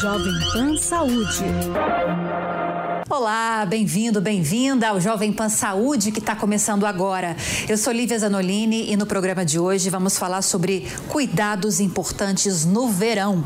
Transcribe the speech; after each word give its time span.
Jovem 0.00 0.38
Pan 0.52 0.76
Saúde. 0.78 1.44
Olá, 3.08 3.64
bem-vindo, 3.64 4.20
bem-vinda 4.20 4.88
ao 4.88 5.00
Jovem 5.00 5.32
Pan 5.32 5.48
Saúde 5.48 6.10
que 6.10 6.18
está 6.18 6.34
começando 6.34 6.84
agora. 6.84 7.36
Eu 7.68 7.78
sou 7.78 7.92
Lívia 7.92 8.18
Zanolini 8.18 8.90
e 8.90 8.96
no 8.96 9.06
programa 9.06 9.44
de 9.44 9.60
hoje 9.60 9.88
vamos 9.88 10.18
falar 10.18 10.42
sobre 10.42 10.88
cuidados 11.08 11.78
importantes 11.78 12.64
no 12.64 12.88
verão. 12.88 13.44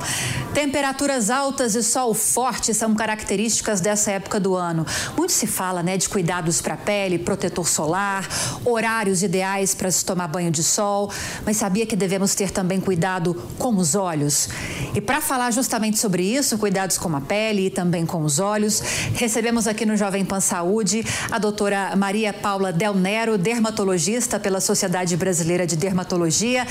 Temperaturas 0.55 1.29
altas 1.29 1.75
e 1.75 1.83
sol 1.83 2.15
forte 2.15 2.73
são 2.73 2.95
características 2.95 3.83
dessa 3.83 4.13
época 4.13 4.41
do 4.41 4.57
ano. 4.57 4.87
Muito 5.15 5.33
se 5.33 5.47
fala, 5.47 5.83
né, 5.83 5.99
de 5.99 6.09
cuidados 6.09 6.63
para 6.63 6.73
a 6.73 6.79
pele, 6.79 7.19
protetor 7.19 7.69
solar, 7.69 8.27
horários 8.65 9.23
ideais 9.23 9.75
para 9.75 9.91
se 9.91 10.03
tomar 10.03 10.29
banho 10.29 10.51
de 10.51 10.63
sol, 10.63 11.13
mas 11.45 11.59
sabia 11.59 11.85
que 11.85 11.95
devemos 11.95 12.35
ter 12.35 12.51
também 12.51 12.81
cuidado 12.81 13.35
com 13.59 13.77
os 13.77 13.95
olhos. 13.95 14.49
E 14.95 15.03
para 15.03 15.21
falar 15.21 15.51
justamente 15.51 15.99
sobre 15.99 16.23
isso, 16.23 16.57
cuidados 16.57 16.97
com 16.97 17.15
a 17.15 17.21
pele 17.21 17.67
e 17.67 17.71
também 17.71 18.07
com 18.07 18.23
os 18.23 18.39
olhos, 18.39 18.81
recebemos 19.13 19.50
Recebemos 19.51 19.67
aqui 19.67 19.85
no 19.85 19.97
Jovem 19.97 20.25
Pan 20.25 20.39
Saúde 20.39 21.05
a 21.29 21.37
doutora 21.37 21.97
Maria 21.97 22.33
Paula 22.33 22.73
Del 22.73 22.95
Nero, 22.95 23.37
dermatologista 23.37 24.39
pela 24.39 24.61
Sociedade 24.61 25.17
Brasileira 25.17 25.67
de 25.67 25.75
Dermatologia. 25.75 26.65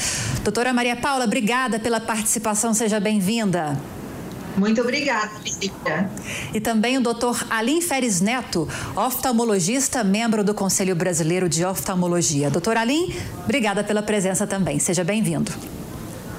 Doutora 0.45 0.71
Maria 0.71 0.95
Paula, 0.95 1.25
obrigada 1.25 1.77
pela 1.77 1.99
participação, 1.99 2.73
seja 2.73 2.97
bem-vinda. 2.97 3.77
Muito 4.55 4.79
obrigada, 4.79 5.29
Lívia. 5.43 6.09
E 6.53 6.61
também 6.61 6.97
o 6.97 7.01
doutor 7.01 7.45
Alim 7.49 7.81
Feres 7.81 8.21
Neto, 8.21 8.65
oftalmologista, 8.95 10.01
membro 10.01 10.41
do 10.41 10.53
Conselho 10.53 10.95
Brasileiro 10.95 11.49
de 11.49 11.65
Oftalmologia. 11.65 12.49
Doutor 12.49 12.77
Alim, 12.77 13.13
obrigada 13.43 13.83
pela 13.83 14.01
presença 14.01 14.47
também. 14.47 14.79
Seja 14.79 15.03
bem-vindo. 15.03 15.51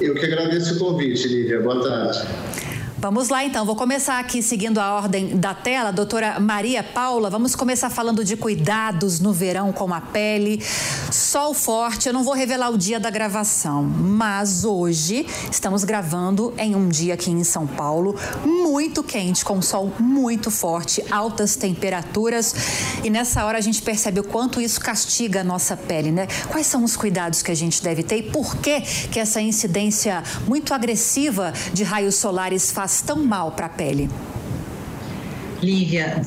Eu 0.01 0.15
que 0.15 0.25
agradeço 0.25 0.77
o 0.77 0.79
convite, 0.79 1.29
Lívia. 1.29 1.61
Boa 1.61 1.83
tarde. 1.83 2.70
Vamos 3.01 3.31
lá 3.31 3.43
então, 3.43 3.65
vou 3.65 3.75
começar 3.75 4.19
aqui 4.19 4.43
seguindo 4.43 4.77
a 4.77 4.93
ordem 4.93 5.39
da 5.39 5.55
tela, 5.55 5.91
doutora 5.91 6.39
Maria 6.39 6.83
Paula. 6.83 7.31
Vamos 7.31 7.55
começar 7.55 7.89
falando 7.89 8.23
de 8.23 8.37
cuidados 8.37 9.21
no 9.21 9.33
verão 9.33 9.73
com 9.73 9.95
a 9.95 10.03
pele. 10.03 10.63
Sol 11.11 11.55
forte, 11.55 12.09
eu 12.09 12.13
não 12.13 12.23
vou 12.23 12.35
revelar 12.35 12.69
o 12.69 12.77
dia 12.77 13.01
da 13.01 13.09
gravação, 13.09 13.83
mas 13.83 14.67
hoje 14.67 15.27
estamos 15.51 15.83
gravando 15.83 16.53
em 16.59 16.77
um 16.77 16.91
dia 16.91 17.15
aqui 17.15 17.31
em 17.31 17.43
São 17.43 17.67
Paulo, 17.67 18.15
muito 18.45 19.03
quente, 19.03 19.47
com 19.47 19.63
sol 19.63 19.91
muito 19.99 20.51
forte, 20.51 21.03
altas 21.11 21.57
temperaturas. 21.57 22.55
E 23.03 23.09
nessa 23.09 23.47
hora 23.47 23.57
a 23.57 23.63
gente 23.63 23.81
percebe 23.81 24.21
o 24.21 24.25
quanto 24.25 24.61
isso 24.61 24.79
castiga 24.79 25.41
a 25.41 25.45
nossa 25.45 25.75
pele, 25.75 26.13
né? 26.13 26.27
Quais 26.49 26.67
são 26.67 26.85
os 26.85 26.99
cuidados 26.99 27.41
que 27.41 27.51
a 27.51 27.57
gente 27.57 27.83
deve 27.83 28.03
ter 28.03 28.19
e 28.19 28.23
por 28.25 28.57
que, 28.57 28.83
que 28.83 29.19
essa 29.19 29.41
incidência 29.41 30.23
muito 30.47 30.75
agressiva 30.75 31.55
de 31.73 31.83
raios 31.83 32.17
solares 32.17 32.71
faz 32.71 32.90
faz 32.91 33.03
tão 33.03 33.25
mal 33.25 33.53
para 33.53 33.67
a 33.67 33.69
pele? 33.69 34.11
Lívia, 35.63 36.23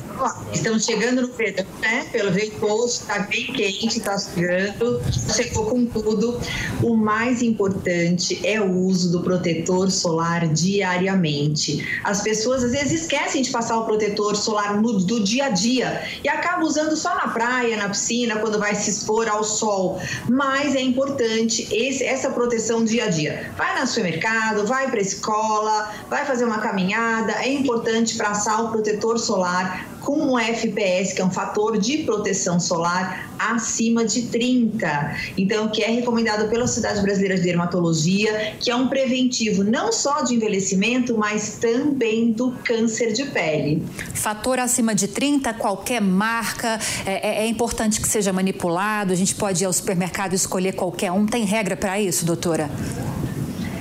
estamos 0.52 0.84
chegando 0.84 1.22
no 1.22 1.32
verão, 1.32 1.66
né? 1.80 2.06
Pelo 2.12 2.30
hoje 2.30 2.92
está 2.92 3.18
bem 3.20 3.46
quente, 3.52 3.98
está 3.98 4.16
chegando, 4.16 5.02
chegou 5.34 5.66
com 5.66 5.86
tudo. 5.86 6.40
O 6.80 6.96
mais 6.96 7.42
importante 7.42 8.40
é 8.46 8.60
o 8.60 8.70
uso 8.70 9.10
do 9.10 9.22
protetor 9.22 9.90
solar 9.90 10.46
diariamente. 10.46 11.84
As 12.04 12.22
pessoas 12.22 12.62
às 12.62 12.70
vezes 12.70 13.02
esquecem 13.02 13.42
de 13.42 13.50
passar 13.50 13.78
o 13.78 13.84
protetor 13.84 14.36
solar 14.36 14.80
no, 14.80 15.00
do 15.00 15.24
dia 15.24 15.46
a 15.46 15.50
dia 15.50 16.02
e 16.22 16.28
acabam 16.28 16.64
usando 16.64 16.96
só 16.96 17.14
na 17.16 17.28
praia, 17.28 17.76
na 17.76 17.88
piscina, 17.88 18.36
quando 18.36 18.58
vai 18.60 18.74
se 18.76 18.90
expor 18.90 19.28
ao 19.28 19.42
sol. 19.42 20.00
Mas 20.28 20.76
é 20.76 20.80
importante 20.80 21.66
esse, 21.74 22.04
essa 22.04 22.30
proteção 22.30 22.84
dia 22.84 23.06
a 23.06 23.10
dia. 23.10 23.50
Vai 23.56 23.80
no 23.80 23.86
supermercado, 23.86 24.64
vai 24.64 24.88
para 24.88 24.98
a 24.98 25.02
escola, 25.02 25.92
vai 26.08 26.24
fazer 26.24 26.44
uma 26.44 26.58
caminhada, 26.58 27.32
é 27.32 27.52
importante 27.52 28.16
passar 28.16 28.62
o 28.62 28.68
protetor 28.70 29.18
solar 29.24 29.94
com 30.04 30.18
um 30.18 30.38
FPS, 30.38 31.14
que 31.14 31.22
é 31.22 31.24
um 31.24 31.30
fator 31.30 31.78
de 31.78 31.98
proteção 31.98 32.60
solar, 32.60 33.30
acima 33.38 34.04
de 34.04 34.22
30. 34.22 35.16
Então, 35.36 35.68
que 35.68 35.82
é 35.82 35.88
recomendado 35.90 36.48
pela 36.48 36.66
Sociedade 36.66 37.00
Brasileira 37.00 37.36
de 37.36 37.42
Dermatologia, 37.42 38.54
que 38.60 38.70
é 38.70 38.76
um 38.76 38.86
preventivo 38.86 39.64
não 39.64 39.92
só 39.92 40.22
de 40.22 40.34
envelhecimento, 40.34 41.16
mas 41.16 41.56
também 41.56 42.32
do 42.32 42.52
câncer 42.64 43.12
de 43.12 43.24
pele. 43.24 43.82
Fator 44.12 44.58
acima 44.58 44.94
de 44.94 45.08
30, 45.08 45.54
qualquer 45.54 46.02
marca, 46.02 46.78
é, 47.06 47.42
é, 47.42 47.44
é 47.44 47.46
importante 47.46 48.00
que 48.00 48.08
seja 48.08 48.32
manipulado, 48.32 49.12
a 49.12 49.16
gente 49.16 49.34
pode 49.34 49.64
ir 49.64 49.66
ao 49.66 49.72
supermercado 49.72 50.32
e 50.32 50.36
escolher 50.36 50.74
qualquer 50.74 51.10
um. 51.10 51.24
Tem 51.26 51.44
regra 51.44 51.76
para 51.76 51.98
isso, 51.98 52.26
doutora? 52.26 52.70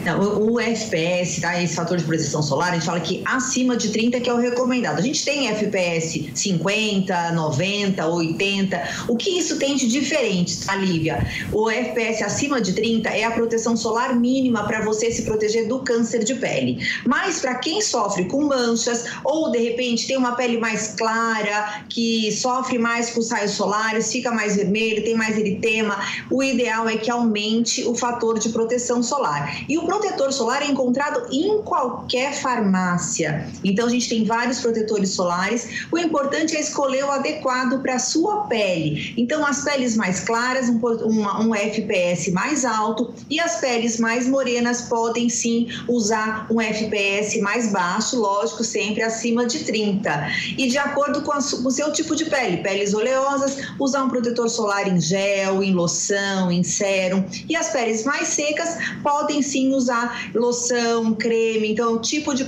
Não, 0.06 0.20
o, 0.20 0.54
o 0.54 0.60
FPS, 0.60 1.42
tá? 1.42 1.62
Esse 1.62 1.76
fator 1.76 1.98
de 1.98 2.04
proteção 2.04 2.42
solar, 2.42 2.72
a 2.72 2.74
gente 2.74 2.86
fala 2.86 3.00
que 3.00 3.22
acima 3.26 3.78
de 3.78 3.90
30 3.90 4.20
que 4.20 4.30
é 4.30 4.34
o 4.34 4.38
recomendado. 4.38 5.00
A 5.00 5.02
gente 5.02 5.24
tem 5.24 5.48
FPS 5.50 6.32
50, 6.34 7.32
90, 7.32 8.06
80. 8.06 8.84
O 9.08 9.16
que 9.16 9.30
isso 9.38 9.58
tem 9.58 9.76
de 9.76 9.88
diferente, 9.88 10.66
tá, 10.66 10.76
Lívia? 10.76 11.26
O 11.52 11.70
FPS 11.70 12.24
acima 12.24 12.60
de 12.60 12.74
30 12.74 13.10
é 13.10 13.24
a 13.24 13.32
proteção 13.32 13.78
solar 13.78 14.16
mínima 14.16 14.66
para 14.66 14.84
você 14.84 15.12
se 15.12 15.24
proteger 15.24 15.68
do 15.68 15.80
câncer 15.80 16.24
de 16.24 16.36
pele. 16.36 16.86
Mas 17.06 17.40
para 17.40 17.56
quem 17.56 17.82
sofre 17.82 18.26
com 18.26 18.44
manchas 18.44 19.06
ou 19.24 19.52
de 19.52 19.60
repente 19.60 20.08
tem 20.08 20.18
uma 20.18 20.36
pele 20.36 20.58
mais 20.58 20.96
clara, 20.98 21.84
que 21.90 22.32
sofre 22.32 22.78
mais 22.78 23.10
com 23.10 23.20
os 23.20 23.32
raios 23.32 23.52
solares, 23.52 24.12
fica 24.12 24.32
mais 24.32 24.56
vermelho, 24.56 25.04
tem 25.04 25.16
mais 25.16 25.38
eritema, 25.38 25.98
o 26.30 26.44
ideal 26.44 26.90
é 26.90 26.98
que 26.98 27.10
aumente 27.10 27.84
o 27.86 27.96
fator 27.96 28.40
de 28.40 28.50
proteção 28.50 29.02
solar. 29.02 29.64
E 29.70 29.78
o 29.78 29.93
protetor 29.94 30.34
solar 30.34 30.62
é 30.64 30.68
encontrado 30.68 31.28
em 31.32 31.62
qualquer 31.62 32.34
farmácia. 32.34 33.48
Então 33.64 33.86
a 33.86 33.90
gente 33.90 34.10
tem 34.10 34.24
vários 34.24 34.60
protetores 34.60 35.12
solares. 35.12 35.86
O 35.92 35.98
importante 35.98 36.56
é 36.56 36.60
escolher 36.60 37.06
o 37.06 37.12
adequado 37.12 37.82
para 37.82 37.96
a 37.96 38.00
sua 38.00 38.48
pele. 38.48 39.14
Então 39.18 39.46
as 39.46 39.64
peles 39.64 39.96
mais 39.96 40.20
claras, 40.22 40.70
um, 40.70 40.80
um, 41.48 41.56
FPS 41.56 42.32
mais 42.32 42.66
alto 42.66 43.14
e 43.30 43.40
as 43.40 43.58
peles 43.58 44.00
mais 44.00 44.28
morenas 44.28 44.82
podem 44.84 45.30
sim 45.30 45.68
usar 45.88 46.48
um 46.50 46.60
FPS 46.60 47.40
mais 47.40 47.72
baixo, 47.72 48.20
lógico, 48.20 48.64
sempre 48.64 49.04
acima 49.04 49.46
de 49.46 49.60
30. 49.60 50.28
E 50.58 50.68
de 50.68 50.78
acordo 50.78 51.22
com, 51.22 51.32
a, 51.32 51.38
com 51.38 51.68
o 51.68 51.72
seu 51.72 51.92
tipo 51.92 52.16
de 52.16 52.26
pele, 52.26 52.58
peles 52.58 52.94
oleosas, 52.94 53.58
usar 53.80 54.04
um 54.04 54.10
protetor 54.10 54.50
solar 54.50 54.88
em 54.88 55.00
gel, 55.00 55.62
em 55.64 55.74
loção, 55.74 56.52
em 56.52 56.64
sérum. 56.64 57.24
E 57.48 57.56
as 57.56 57.70
peles 57.70 58.04
mais 58.04 58.30
secas 58.30 58.78
podem 59.02 59.42
sim 59.42 59.74
usar 59.74 59.83
usar 59.84 60.32
loção, 60.34 61.14
creme, 61.14 61.72
então 61.72 61.98
é 61.98 62.00
tipo 62.00 62.34
de 62.34 62.46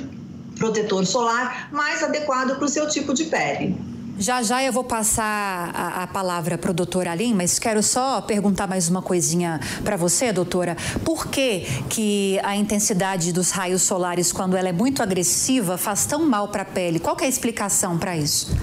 protetor 0.58 1.06
solar 1.06 1.70
mais 1.72 2.02
adequado 2.02 2.56
para 2.56 2.66
o 2.66 2.70
seu 2.70 2.88
tipo 2.88 3.14
de 3.14 3.26
pele. 3.26 3.76
Já 4.18 4.42
já 4.42 4.64
eu 4.64 4.72
vou 4.72 4.84
passar 4.84 5.72
a, 5.74 6.04
a 6.04 6.08
palavra 6.08 6.58
para 6.58 6.72
o 6.72 6.74
doutor 6.74 7.06
Alim, 7.06 7.34
mas 7.34 7.60
quero 7.60 7.84
só 7.84 8.22
perguntar 8.22 8.66
mais 8.66 8.88
uma 8.88 9.02
coisinha 9.02 9.60
para 9.84 9.98
você, 9.98 10.32
doutora. 10.32 10.78
Por 11.04 11.28
que, 11.28 11.66
que 11.90 12.40
a 12.42 12.56
intensidade 12.56 13.34
dos 13.34 13.52
raios 13.52 13.82
solares, 13.82 14.32
quando 14.32 14.56
ela 14.56 14.70
é 14.70 14.72
muito 14.72 15.04
agressiva, 15.04 15.78
faz 15.78 16.06
tão 16.06 16.26
mal 16.26 16.48
para 16.48 16.62
a 16.62 16.66
pele? 16.66 16.98
Qual 16.98 17.18
é 17.20 17.26
a 17.26 17.28
explicação 17.28 17.98
para 17.98 18.16
isso? 18.16 18.56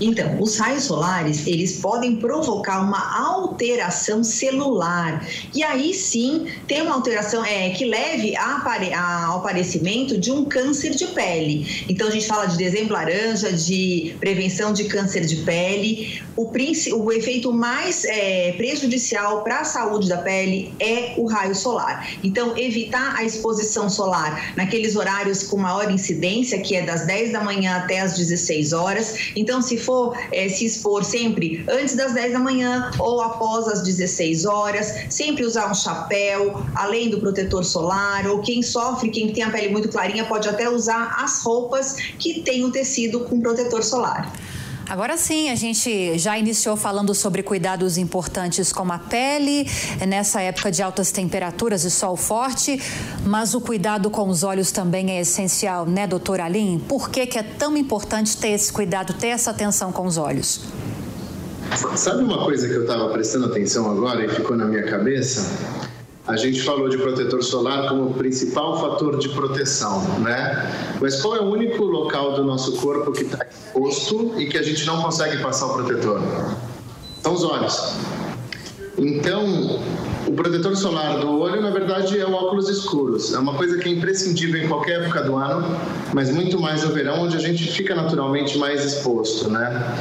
Então, 0.00 0.40
os 0.40 0.56
raios 0.56 0.84
solares, 0.84 1.46
eles 1.46 1.78
podem 1.78 2.16
provocar 2.16 2.80
uma 2.80 3.28
alteração 3.28 4.24
celular. 4.24 5.26
E 5.54 5.62
aí 5.62 5.92
sim, 5.92 6.46
tem 6.66 6.80
uma 6.82 6.94
alteração 6.94 7.44
é, 7.44 7.70
que 7.70 7.84
leve 7.84 8.34
ao 8.36 9.38
aparecimento 9.38 10.18
de 10.18 10.32
um 10.32 10.44
câncer 10.44 10.90
de 10.90 11.06
pele. 11.08 11.84
Então, 11.88 12.08
a 12.08 12.10
gente 12.10 12.26
fala 12.26 12.46
de 12.46 12.56
dezembro 12.56 12.94
laranja, 12.94 13.52
de 13.52 14.16
prevenção 14.18 14.72
de 14.72 14.84
câncer 14.84 15.26
de 15.26 15.36
pele. 15.36 16.22
O, 16.36 16.50
o 16.94 17.12
efeito 17.12 17.52
mais 17.52 18.04
é, 18.04 18.52
prejudicial 18.52 19.42
para 19.42 19.60
a 19.60 19.64
saúde 19.64 20.08
da 20.08 20.18
pele 20.18 20.72
é 20.80 21.14
o 21.18 21.26
raio 21.26 21.54
solar. 21.54 22.08
Então, 22.24 22.56
evitar 22.56 23.14
a 23.16 23.24
exposição 23.24 23.90
solar 23.90 24.54
naqueles 24.56 24.96
horários 24.96 25.42
com 25.42 25.58
maior 25.58 25.90
incidência, 25.90 26.58
que 26.60 26.74
é 26.74 26.82
das 26.82 27.06
10 27.06 27.32
da 27.32 27.42
manhã 27.42 27.76
até 27.76 28.00
as 28.00 28.16
16 28.16 28.72
horas. 28.72 29.30
Então, 29.36 29.60
se 29.60 29.76
for 29.76 29.89
for 29.90 30.16
é, 30.30 30.48
se 30.48 30.64
expor 30.66 31.02
sempre 31.02 31.64
antes 31.68 31.96
das 31.96 32.12
10 32.14 32.34
da 32.34 32.38
manhã 32.38 32.92
ou 32.96 33.20
após 33.20 33.66
as 33.66 33.82
16 33.82 34.44
horas, 34.44 34.94
sempre 35.10 35.44
usar 35.44 35.68
um 35.68 35.74
chapéu, 35.74 36.62
além 36.76 37.10
do 37.10 37.18
protetor 37.18 37.64
solar, 37.64 38.24
ou 38.28 38.38
quem 38.38 38.62
sofre, 38.62 39.10
quem 39.10 39.32
tem 39.32 39.42
a 39.42 39.50
pele 39.50 39.68
muito 39.70 39.88
clarinha, 39.88 40.24
pode 40.24 40.48
até 40.48 40.68
usar 40.68 41.16
as 41.18 41.42
roupas 41.42 41.96
que 42.18 42.42
tem 42.42 42.64
o 42.64 42.70
tecido 42.70 43.20
com 43.20 43.40
protetor 43.40 43.82
solar. 43.82 44.32
Agora 44.90 45.16
sim, 45.16 45.50
a 45.50 45.54
gente 45.54 46.18
já 46.18 46.36
iniciou 46.36 46.76
falando 46.76 47.14
sobre 47.14 47.44
cuidados 47.44 47.96
importantes 47.96 48.72
com 48.72 48.90
a 48.90 48.98
pele, 48.98 49.64
nessa 50.08 50.40
época 50.40 50.68
de 50.68 50.82
altas 50.82 51.12
temperaturas 51.12 51.84
e 51.84 51.90
sol 51.92 52.16
forte, 52.16 52.82
mas 53.24 53.54
o 53.54 53.60
cuidado 53.60 54.10
com 54.10 54.28
os 54.28 54.42
olhos 54.42 54.72
também 54.72 55.12
é 55.12 55.20
essencial, 55.20 55.86
né, 55.86 56.08
doutora 56.08 56.44
Alim? 56.44 56.80
Por 56.88 57.08
que, 57.08 57.24
que 57.24 57.38
é 57.38 57.42
tão 57.44 57.76
importante 57.76 58.36
ter 58.36 58.48
esse 58.48 58.72
cuidado, 58.72 59.14
ter 59.14 59.28
essa 59.28 59.52
atenção 59.52 59.92
com 59.92 60.04
os 60.04 60.16
olhos? 60.16 60.62
Sabe 61.94 62.24
uma 62.24 62.44
coisa 62.44 62.66
que 62.66 62.74
eu 62.74 62.82
estava 62.82 63.08
prestando 63.10 63.46
atenção 63.46 63.88
agora 63.88 64.24
e 64.24 64.28
ficou 64.28 64.56
na 64.56 64.64
minha 64.64 64.82
cabeça? 64.82 65.48
A 66.26 66.36
gente 66.36 66.62
falou 66.62 66.88
de 66.88 66.98
protetor 66.98 67.42
solar 67.42 67.88
como 67.88 68.12
principal 68.14 68.78
fator 68.78 69.18
de 69.18 69.28
proteção, 69.30 70.02
né? 70.20 70.96
Mas 71.00 71.20
qual 71.20 71.36
é 71.36 71.40
o 71.40 71.50
único 71.50 71.82
local 71.84 72.34
do 72.34 72.44
nosso 72.44 72.76
corpo 72.76 73.10
que 73.12 73.22
está 73.22 73.44
exposto 73.48 74.34
e 74.38 74.46
que 74.46 74.58
a 74.58 74.62
gente 74.62 74.86
não 74.86 75.02
consegue 75.02 75.42
passar 75.42 75.66
o 75.66 75.74
protetor? 75.74 76.20
São 77.22 77.34
os 77.34 77.42
olhos. 77.42 77.94
Então, 78.98 79.80
o 80.30 80.32
protetor 80.32 80.76
solar 80.76 81.18
do 81.18 81.40
olho, 81.40 81.60
na 81.60 81.70
verdade, 81.70 82.16
é 82.18 82.24
o 82.24 82.32
óculos 82.32 82.68
escuros. 82.68 83.34
É 83.34 83.38
uma 83.38 83.54
coisa 83.54 83.76
que 83.78 83.88
é 83.88 83.92
imprescindível 83.92 84.62
em 84.62 84.68
qualquer 84.68 85.02
época 85.02 85.24
do 85.24 85.34
ano, 85.34 85.66
mas 86.14 86.30
muito 86.30 86.60
mais 86.60 86.84
no 86.84 86.90
verão, 86.90 87.22
onde 87.22 87.36
a 87.36 87.40
gente 87.40 87.68
fica 87.72 87.96
naturalmente 87.96 88.56
mais 88.56 88.84
exposto, 88.84 89.50
né? 89.50 89.92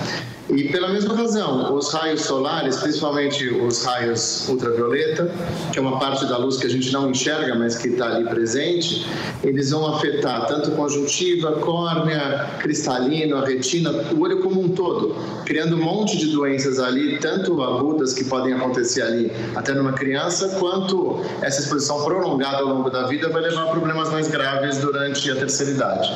E 0.51 0.63
pela 0.69 0.89
mesma 0.89 1.15
razão, 1.15 1.75
os 1.75 1.93
raios 1.93 2.21
solares, 2.21 2.77
principalmente 2.77 3.47
os 3.47 3.83
raios 3.85 4.49
ultravioleta, 4.49 5.31
que 5.71 5.77
é 5.77 5.81
uma 5.81 5.99
parte 5.99 6.25
da 6.25 6.37
luz 6.37 6.57
que 6.57 6.65
a 6.65 6.69
gente 6.69 6.91
não 6.91 7.11
enxerga, 7.11 7.53
mas 7.53 7.77
que 7.77 7.89
está 7.89 8.15
ali 8.15 8.25
presente, 8.25 9.05
eles 9.43 9.69
vão 9.69 9.85
afetar 9.93 10.47
tanto 10.47 10.71
conjuntiva, 10.71 11.51
córnea, 11.57 12.49
cristalino, 12.59 13.37
a 13.37 13.45
retina, 13.45 13.91
o 14.11 14.21
olho 14.21 14.39
como 14.39 14.59
um 14.59 14.69
todo, 14.69 15.15
criando 15.45 15.75
um 15.75 15.83
monte 15.83 16.17
de 16.17 16.31
doenças 16.31 16.79
ali, 16.79 17.19
tanto 17.19 17.61
agudas 17.61 18.13
que 18.13 18.23
podem 18.23 18.51
acontecer 18.53 19.03
ali 19.03 19.31
até 19.55 19.75
numa 19.75 19.93
criança, 19.93 20.18
quanto 20.59 21.21
essa 21.41 21.61
exposição 21.61 22.03
prolongada 22.03 22.57
ao 22.57 22.65
longo 22.65 22.89
da 22.89 23.07
vida 23.07 23.29
vai 23.29 23.41
levar 23.41 23.63
a 23.63 23.67
problemas 23.67 24.09
mais 24.09 24.27
graves 24.27 24.77
durante 24.77 25.29
a 25.31 25.35
terceira 25.35 25.71
idade. 25.71 26.09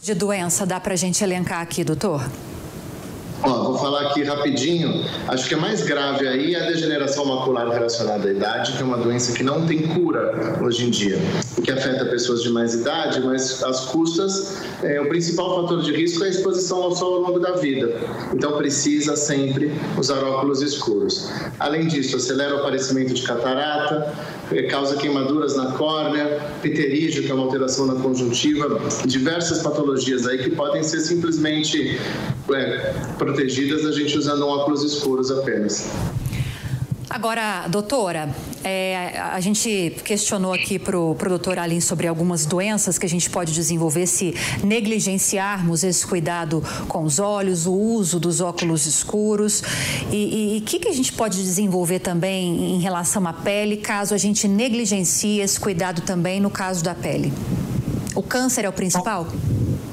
De 0.00 0.14
doença 0.14 0.64
dá 0.64 0.78
para 0.78 0.94
a 0.94 0.96
gente 0.96 1.22
elencar 1.22 1.60
aqui, 1.60 1.84
doutor? 1.84 2.22
Vou 3.40 3.57
falar 3.78 4.08
aqui 4.08 4.22
rapidinho. 4.22 5.04
Acho 5.26 5.48
que 5.48 5.54
a 5.54 5.58
mais 5.58 5.82
grave 5.82 6.26
aí 6.26 6.54
é 6.54 6.62
a 6.62 6.66
degeneração 6.66 7.24
macular 7.24 7.68
relacionada 7.68 8.28
à 8.28 8.30
idade, 8.30 8.72
que 8.72 8.82
é 8.82 8.84
uma 8.84 8.98
doença 8.98 9.32
que 9.32 9.42
não 9.42 9.66
tem 9.66 9.82
cura 9.82 10.58
hoje 10.62 10.86
em 10.86 10.90
dia, 10.90 11.18
o 11.56 11.62
que 11.62 11.70
afeta 11.70 12.04
pessoas 12.06 12.42
de 12.42 12.50
mais 12.50 12.74
idade, 12.74 13.20
mas 13.20 13.62
as 13.62 13.86
custas, 13.86 14.62
é, 14.82 15.00
o 15.00 15.08
principal 15.08 15.62
fator 15.62 15.82
de 15.82 15.92
risco 15.92 16.24
é 16.24 16.28
a 16.28 16.30
exposição 16.30 16.82
ao 16.82 16.94
sol 16.94 17.14
ao 17.14 17.20
longo 17.20 17.38
da 17.38 17.52
vida. 17.52 17.96
Então 18.32 18.56
precisa 18.56 19.16
sempre 19.16 19.72
usar 19.96 20.22
óculos 20.24 20.62
escuros. 20.62 21.30
Além 21.58 21.86
disso, 21.86 22.16
acelera 22.16 22.54
o 22.54 22.58
aparecimento 22.58 23.14
de 23.14 23.22
catarata, 23.22 24.14
é, 24.52 24.62
causa 24.64 24.96
queimaduras 24.96 25.56
na 25.56 25.72
córnea, 25.72 26.40
pterígio, 26.62 27.22
que 27.22 27.30
é 27.30 27.34
uma 27.34 27.44
alteração 27.44 27.86
na 27.86 27.96
conjuntiva, 27.96 28.80
diversas 29.06 29.62
patologias 29.62 30.26
aí 30.26 30.38
que 30.38 30.50
podem 30.50 30.82
ser 30.82 31.00
simplesmente 31.00 31.98
é, 32.54 32.94
protegidas 33.18 33.67
a 33.72 33.92
gente 33.92 34.16
usando 34.16 34.46
óculos 34.46 34.82
escuros 34.82 35.30
apenas. 35.30 35.88
Agora, 37.10 37.66
doutora, 37.68 38.28
é, 38.62 39.18
a 39.18 39.40
gente 39.40 39.96
questionou 40.04 40.52
aqui 40.52 40.78
para 40.78 40.98
o 40.98 41.14
doutor 41.14 41.58
Aline 41.58 41.80
sobre 41.80 42.06
algumas 42.06 42.44
doenças 42.44 42.98
que 42.98 43.06
a 43.06 43.08
gente 43.08 43.30
pode 43.30 43.54
desenvolver 43.54 44.06
se 44.06 44.34
negligenciarmos 44.62 45.82
esse 45.84 46.06
cuidado 46.06 46.62
com 46.86 47.04
os 47.04 47.18
olhos, 47.18 47.66
o 47.66 47.72
uso 47.72 48.20
dos 48.20 48.42
óculos 48.42 48.86
escuros. 48.86 49.62
E 50.12 50.58
o 50.60 50.66
que, 50.66 50.78
que 50.78 50.88
a 50.88 50.92
gente 50.92 51.12
pode 51.14 51.42
desenvolver 51.42 52.00
também 52.00 52.74
em 52.74 52.80
relação 52.80 53.26
à 53.26 53.32
pele, 53.32 53.78
caso 53.78 54.12
a 54.14 54.18
gente 54.18 54.46
negligencie 54.46 55.40
esse 55.40 55.58
cuidado 55.58 56.02
também 56.02 56.40
no 56.40 56.50
caso 56.50 56.84
da 56.84 56.94
pele? 56.94 57.32
O 58.14 58.22
câncer 58.22 58.66
é 58.66 58.68
o 58.68 58.72
principal? 58.72 59.26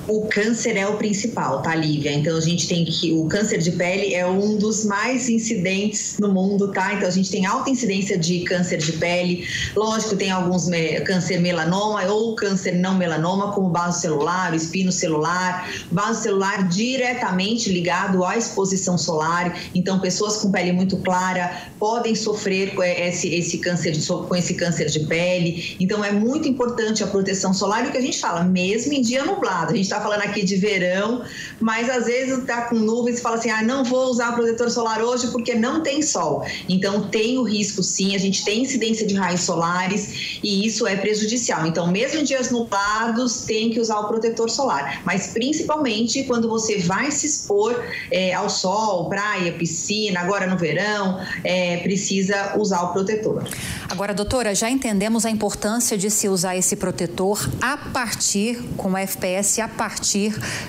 O 0.07 0.27
câncer 0.27 0.77
é 0.77 0.87
o 0.87 0.97
principal, 0.97 1.61
tá, 1.61 1.73
Lívia? 1.75 2.11
Então 2.11 2.37
a 2.37 2.41
gente 2.41 2.67
tem 2.67 2.85
que. 2.85 3.11
O 3.13 3.25
câncer 3.25 3.57
de 3.57 3.71
pele 3.71 4.13
é 4.13 4.25
um 4.25 4.55
dos 4.55 4.85
mais 4.85 5.29
incidentes 5.29 6.17
no 6.19 6.31
mundo, 6.31 6.71
tá? 6.71 6.93
Então 6.93 7.07
a 7.07 7.11
gente 7.11 7.31
tem 7.31 7.45
alta 7.45 7.69
incidência 7.69 8.17
de 8.17 8.41
câncer 8.41 8.77
de 8.77 8.93
pele. 8.93 9.47
Lógico, 9.75 10.15
tem 10.15 10.29
alguns 10.29 10.67
me, 10.67 11.01
câncer 11.01 11.39
melanoma 11.39 12.03
ou 12.05 12.35
câncer 12.35 12.73
não 12.73 12.95
melanoma, 12.95 13.51
como 13.51 13.71
vaso 13.71 13.99
celular, 13.99 14.53
espino 14.53 14.91
celular, 14.91 15.69
vaso 15.91 16.21
celular 16.21 16.67
diretamente 16.67 17.71
ligado 17.71 18.23
à 18.23 18.37
exposição 18.37 18.97
solar. 18.97 19.59
Então, 19.73 19.99
pessoas 19.99 20.37
com 20.37 20.51
pele 20.51 20.71
muito 20.71 20.97
clara 20.97 21.69
podem 21.79 22.13
sofrer 22.13 22.75
com 22.75 22.83
esse, 22.83 23.33
esse 23.33 23.57
câncer 23.57 23.91
de, 23.91 24.05
com 24.05 24.35
esse 24.35 24.53
câncer 24.53 24.85
de 24.85 24.99
pele. 25.01 25.75
Então, 25.79 26.03
é 26.03 26.11
muito 26.11 26.47
importante 26.47 27.03
a 27.03 27.07
proteção 27.07 27.53
solar 27.53 27.85
e 27.85 27.89
o 27.89 27.91
que 27.91 27.97
a 27.97 28.01
gente 28.01 28.19
fala, 28.19 28.43
mesmo 28.43 28.93
em 28.93 29.01
dia 29.01 29.23
nublado. 29.25 29.73
A 29.73 29.75
gente 29.75 29.94
está 29.95 30.01
falando 30.01 30.21
aqui 30.21 30.43
de 30.43 30.55
verão, 30.57 31.23
mas 31.59 31.89
às 31.89 32.05
vezes 32.05 32.39
está 32.39 32.63
com 32.63 32.75
nuvens 32.75 33.19
e 33.19 33.21
fala 33.21 33.37
assim: 33.37 33.49
ah, 33.49 33.63
não 33.63 33.83
vou 33.83 34.09
usar 34.09 34.33
protetor 34.33 34.69
solar 34.69 35.01
hoje 35.01 35.27
porque 35.27 35.55
não 35.55 35.81
tem 35.81 36.01
sol. 36.01 36.45
Então 36.67 37.07
tem 37.07 37.37
o 37.37 37.43
risco 37.43 37.81
sim, 37.81 38.15
a 38.15 38.19
gente 38.19 38.43
tem 38.43 38.63
incidência 38.63 39.07
de 39.07 39.15
raios 39.15 39.41
solares 39.41 40.39
e 40.43 40.65
isso 40.65 40.85
é 40.85 40.95
prejudicial. 40.95 41.65
Então, 41.65 41.87
mesmo 41.87 42.19
em 42.19 42.23
dias 42.23 42.51
nublados, 42.51 43.45
tem 43.45 43.69
que 43.69 43.79
usar 43.79 43.99
o 43.99 44.07
protetor 44.07 44.49
solar, 44.49 45.01
mas 45.05 45.27
principalmente 45.27 46.23
quando 46.23 46.49
você 46.49 46.79
vai 46.79 47.11
se 47.11 47.25
expor 47.25 47.83
é, 48.11 48.33
ao 48.33 48.49
sol, 48.49 49.07
praia, 49.09 49.51
piscina, 49.53 50.19
agora 50.19 50.47
no 50.47 50.57
verão, 50.57 51.19
é, 51.43 51.77
precisa 51.77 52.57
usar 52.57 52.81
o 52.83 52.93
protetor. 52.93 53.43
Agora, 53.89 54.13
doutora, 54.13 54.53
já 54.53 54.69
entendemos 54.69 55.25
a 55.25 55.29
importância 55.29 55.97
de 55.97 56.09
se 56.09 56.27
usar 56.27 56.55
esse 56.57 56.75
protetor 56.75 57.49
a 57.61 57.77
partir, 57.77 58.61
com 58.75 58.91
o 58.91 58.97
FPS, 58.97 59.61
a 59.61 59.67
partir 59.67 59.84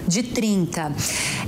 de 0.07 0.23
30. 0.23 0.93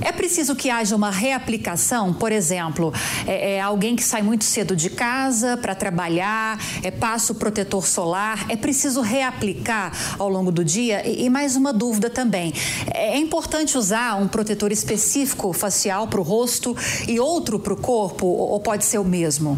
É 0.01 0.11
preciso 0.11 0.55
que 0.55 0.69
haja 0.69 0.95
uma 0.95 1.11
reaplicação, 1.11 2.13
por 2.13 2.31
exemplo, 2.31 2.93
é, 3.27 3.55
é 3.55 3.61
alguém 3.61 3.95
que 3.95 4.03
sai 4.03 4.21
muito 4.21 4.43
cedo 4.43 4.75
de 4.75 4.89
casa 4.89 5.57
para 5.57 5.75
trabalhar, 5.75 6.59
é, 6.83 6.91
passa 6.91 7.33
o 7.33 7.35
protetor 7.35 7.85
solar, 7.85 8.45
é 8.49 8.55
preciso 8.55 9.01
reaplicar 9.01 9.91
ao 10.17 10.29
longo 10.29 10.51
do 10.51 10.63
dia? 10.63 11.07
E, 11.07 11.25
e 11.25 11.29
mais 11.29 11.55
uma 11.55 11.73
dúvida 11.73 12.09
também: 12.09 12.53
é, 12.93 13.15
é 13.15 13.17
importante 13.17 13.77
usar 13.77 14.15
um 14.15 14.27
protetor 14.27 14.71
específico 14.71 15.53
facial 15.53 16.07
para 16.07 16.19
o 16.19 16.23
rosto 16.23 16.75
e 17.07 17.19
outro 17.19 17.59
para 17.59 17.73
o 17.73 17.77
corpo, 17.77 18.25
ou 18.25 18.59
pode 18.59 18.85
ser 18.85 18.97
o 18.97 19.05
mesmo? 19.05 19.57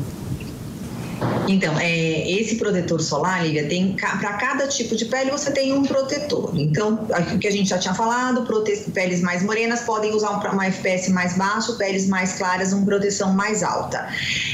Então, 1.47 1.77
é, 1.79 2.29
esse 2.31 2.55
protetor 2.55 3.01
solar, 3.01 3.43
Lívia, 3.43 3.67
tem 3.67 3.93
para 3.93 4.33
cada 4.33 4.67
tipo 4.67 4.95
de 4.95 5.05
pele 5.05 5.31
você 5.31 5.51
tem 5.51 5.73
um 5.73 5.83
protetor. 5.83 6.51
Então, 6.55 7.07
o 7.33 7.39
que 7.39 7.47
a 7.47 7.51
gente 7.51 7.69
já 7.69 7.77
tinha 7.77 7.93
falado, 7.93 8.47
peles 8.93 9.21
mais 9.21 9.43
morenas 9.43 9.81
podem 9.81 10.13
usar 10.13 10.31
um, 10.31 10.51
uma 10.53 10.65
FPS 10.65 11.09
mais 11.11 11.37
baixo, 11.37 11.77
peles 11.77 12.07
mais 12.07 12.37
claras 12.37 12.73
uma 12.73 12.85
proteção 12.85 13.33
mais 13.33 13.63
alta. 13.63 14.07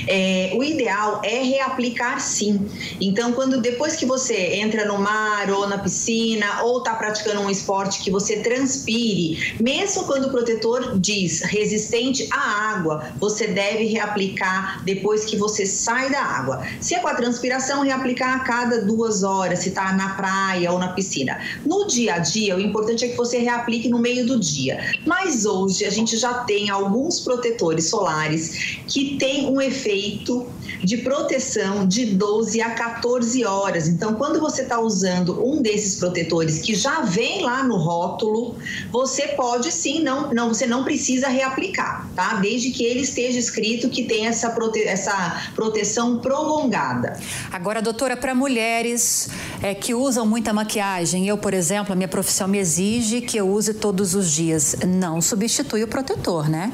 É, 0.08 0.52
o 0.56 0.64
ideal 0.64 1.22
é 1.24 1.44
reaplicar 1.44 2.20
sim. 2.20 2.68
Então, 3.00 3.34
quando 3.34 3.62
depois 3.62 3.96
que 3.96 4.06
você 4.06 4.56
entra 4.56 4.86
no 4.86 4.98
mar 4.98 5.50
ou 5.52 5.68
na 5.68 5.78
piscina 5.78 6.64
ou 6.64 6.80
está 6.80 6.96
praticando 6.96 7.42
um 7.42 7.50
esporte 7.50 8.02
que 8.02 8.10
você 8.10 8.38
transpire, 8.38 9.56
mesmo 9.60 10.06
quando 10.06 10.26
o 10.26 10.32
protetor 10.32 10.98
diz 11.00 11.42
resistente 11.42 12.28
à 12.32 12.74
água, 12.74 13.12
você 13.20 13.48
deve 13.48 13.86
reaplicar 13.86 14.84
depois 14.84 15.26
que 15.26 15.38
você 15.38 15.66
sai 15.66 16.10
da 16.10 16.22
água. 16.22 16.57
Se 16.80 16.96
é 16.96 17.00
com 17.00 17.08
a 17.08 17.16
transpiração, 17.16 17.84
reaplicar 17.84 18.36
a 18.36 18.40
cada 18.40 18.82
duas 18.82 19.24
horas, 19.24 19.60
se 19.60 19.70
está 19.70 19.94
na 19.94 20.16
praia 20.16 20.72
ou 20.72 20.80
na 20.80 20.90
piscina. 20.90 21.40
No 21.66 21.88
dia 21.88 22.16
a 22.16 22.20
dia, 22.20 22.56
o 22.56 22.60
importante 22.60 23.06
é 23.06 23.10
que 23.10 23.18
você 23.18 23.40
reaplique 23.40 23.90
no 23.90 24.00
meio 24.00 24.26
do 24.26 24.40
dia. 24.40 24.80
Mas 25.06 25.46
hoje 25.46 25.86
a 25.86 25.90
gente 25.90 26.18
já 26.18 26.34
tem 26.46 26.70
alguns 26.70 27.20
protetores 27.20 27.90
solares 27.90 28.78
que 28.88 29.18
têm 29.18 29.48
um 29.48 29.62
efeito 29.62 30.48
de 30.84 30.98
proteção 30.98 31.88
de 31.88 32.06
12 32.06 32.62
a 32.62 32.72
14 32.72 33.46
horas. 33.46 33.88
Então, 33.88 34.14
quando 34.16 34.40
você 34.40 34.64
está 34.64 34.80
usando 34.80 35.44
um 35.46 35.62
desses 35.62 35.96
protetores 35.96 36.60
que 36.60 36.76
já 36.76 37.02
vem 37.02 37.44
lá 37.44 37.64
no 37.64 37.78
rótulo, 37.78 38.56
você 38.92 39.30
pode 39.30 39.72
sim, 39.72 40.02
não, 40.02 40.34
não, 40.34 40.50
você 40.50 40.66
não 40.66 40.84
precisa 40.84 41.28
reaplicar, 41.28 42.08
tá? 42.16 42.36
Desde 42.36 42.72
que 42.72 42.84
ele 42.84 43.02
esteja 43.02 43.40
escrito 43.40 43.90
que 43.90 44.04
tem 44.04 44.28
essa, 44.28 44.50
prote, 44.50 44.82
essa 44.84 45.52
proteção 45.56 46.20
prolongada. 46.20 47.20
Agora, 47.52 47.82
doutora, 47.82 48.16
para 48.16 48.34
mulheres 48.34 49.30
é, 49.62 49.74
que 49.74 49.94
usam 49.94 50.26
muita 50.26 50.54
maquiagem, 50.54 51.28
eu, 51.28 51.38
por 51.38 51.54
exemplo, 51.54 51.94
a 51.94 51.96
minha 51.96 52.08
profissão 52.08 52.48
me 52.48 52.58
exige 52.58 53.22
que 53.22 53.38
eu 53.38 53.48
use 53.48 53.74
todos 53.74 54.16
os 54.16 54.32
dias. 54.32 54.76
Não 54.86 55.22
substitui 55.22 55.84
o 55.84 55.88
protetor, 55.88 56.50
né? 56.50 56.72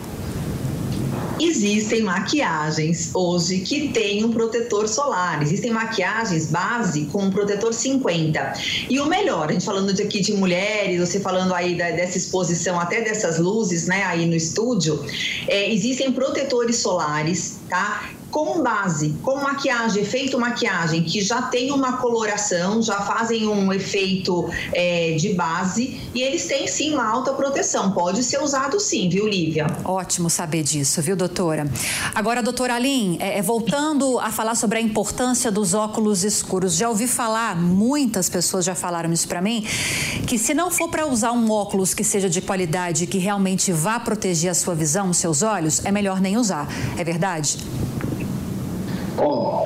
Existem 1.43 2.01
maquiagens 2.01 3.11
hoje 3.13 3.59
que 3.59 3.89
têm 3.89 4.23
um 4.23 4.31
protetor 4.31 4.87
solar. 4.87 5.41
Existem 5.41 5.71
maquiagens 5.71 6.47
base 6.47 7.05
com 7.07 7.23
um 7.23 7.29
protetor 7.29 7.73
50. 7.73 8.53
E 8.89 8.97
o 9.01 9.05
melhor, 9.07 9.49
a 9.49 9.51
gente 9.51 9.65
falando 9.65 9.93
de 9.93 10.01
aqui 10.01 10.21
de 10.21 10.31
mulheres, 10.31 11.01
você 11.01 11.19
falando 11.19 11.53
aí 11.53 11.75
da, 11.77 11.91
dessa 11.91 12.17
exposição, 12.17 12.79
até 12.79 13.01
dessas 13.01 13.39
luzes, 13.39 13.87
né, 13.87 14.03
aí 14.05 14.25
no 14.25 14.35
estúdio, 14.35 15.03
é, 15.45 15.69
existem 15.69 16.13
protetores 16.13 16.77
solares, 16.77 17.57
tá? 17.67 18.09
Com 18.33 18.63
base, 18.63 19.13
com 19.21 19.35
maquiagem, 19.35 20.01
efeito 20.01 20.39
maquiagem, 20.39 21.03
que 21.03 21.21
já 21.21 21.43
tem 21.43 21.71
uma 21.71 21.97
coloração, 21.97 22.81
já 22.81 22.99
fazem 23.01 23.47
um 23.47 23.71
efeito 23.71 24.49
é, 24.73 25.13
de 25.13 25.35
base 25.35 26.01
e 26.15 26.23
eles 26.23 26.47
têm 26.47 26.67
sim 26.67 26.95
uma 26.95 27.07
alta 27.07 27.31
proteção. 27.33 27.91
Pode 27.91 28.23
ser 28.23 28.41
usado 28.41 28.79
sim, 28.79 29.07
viu, 29.07 29.27
Lívia? 29.27 29.67
Ótimo 29.85 30.31
saber 30.31 30.63
disso, 30.63 30.99
viu, 30.99 31.15
doutora? 31.15 31.67
Agora, 32.15 32.41
doutora 32.41 32.73
Aline, 32.73 33.19
é, 33.21 33.37
é, 33.37 33.41
voltando 33.43 34.17
a 34.17 34.31
falar 34.31 34.55
sobre 34.55 34.79
a 34.79 34.81
importância 34.81 35.51
dos 35.51 35.75
óculos 35.75 36.23
escuros, 36.23 36.75
já 36.75 36.89
ouvi 36.89 37.05
falar, 37.05 37.55
muitas 37.55 38.29
pessoas 38.29 38.65
já 38.65 38.73
falaram 38.73 39.13
isso 39.13 39.27
para 39.27 39.43
mim, 39.43 39.63
que 40.25 40.39
se 40.39 40.55
não 40.55 40.71
for 40.71 40.89
para 40.89 41.05
usar 41.05 41.33
um 41.33 41.51
óculos 41.51 41.93
que 41.93 42.03
seja 42.03 42.27
de 42.27 42.41
qualidade, 42.41 43.05
que 43.05 43.19
realmente 43.19 43.71
vá 43.71 43.99
proteger 43.99 44.49
a 44.49 44.55
sua 44.55 44.73
visão, 44.73 45.11
os 45.11 45.17
seus 45.17 45.43
olhos, 45.43 45.85
é 45.85 45.91
melhor 45.91 46.19
nem 46.19 46.35
usar. 46.35 46.67
É 46.97 47.03
verdade? 47.03 47.59
Bom, 49.23 49.63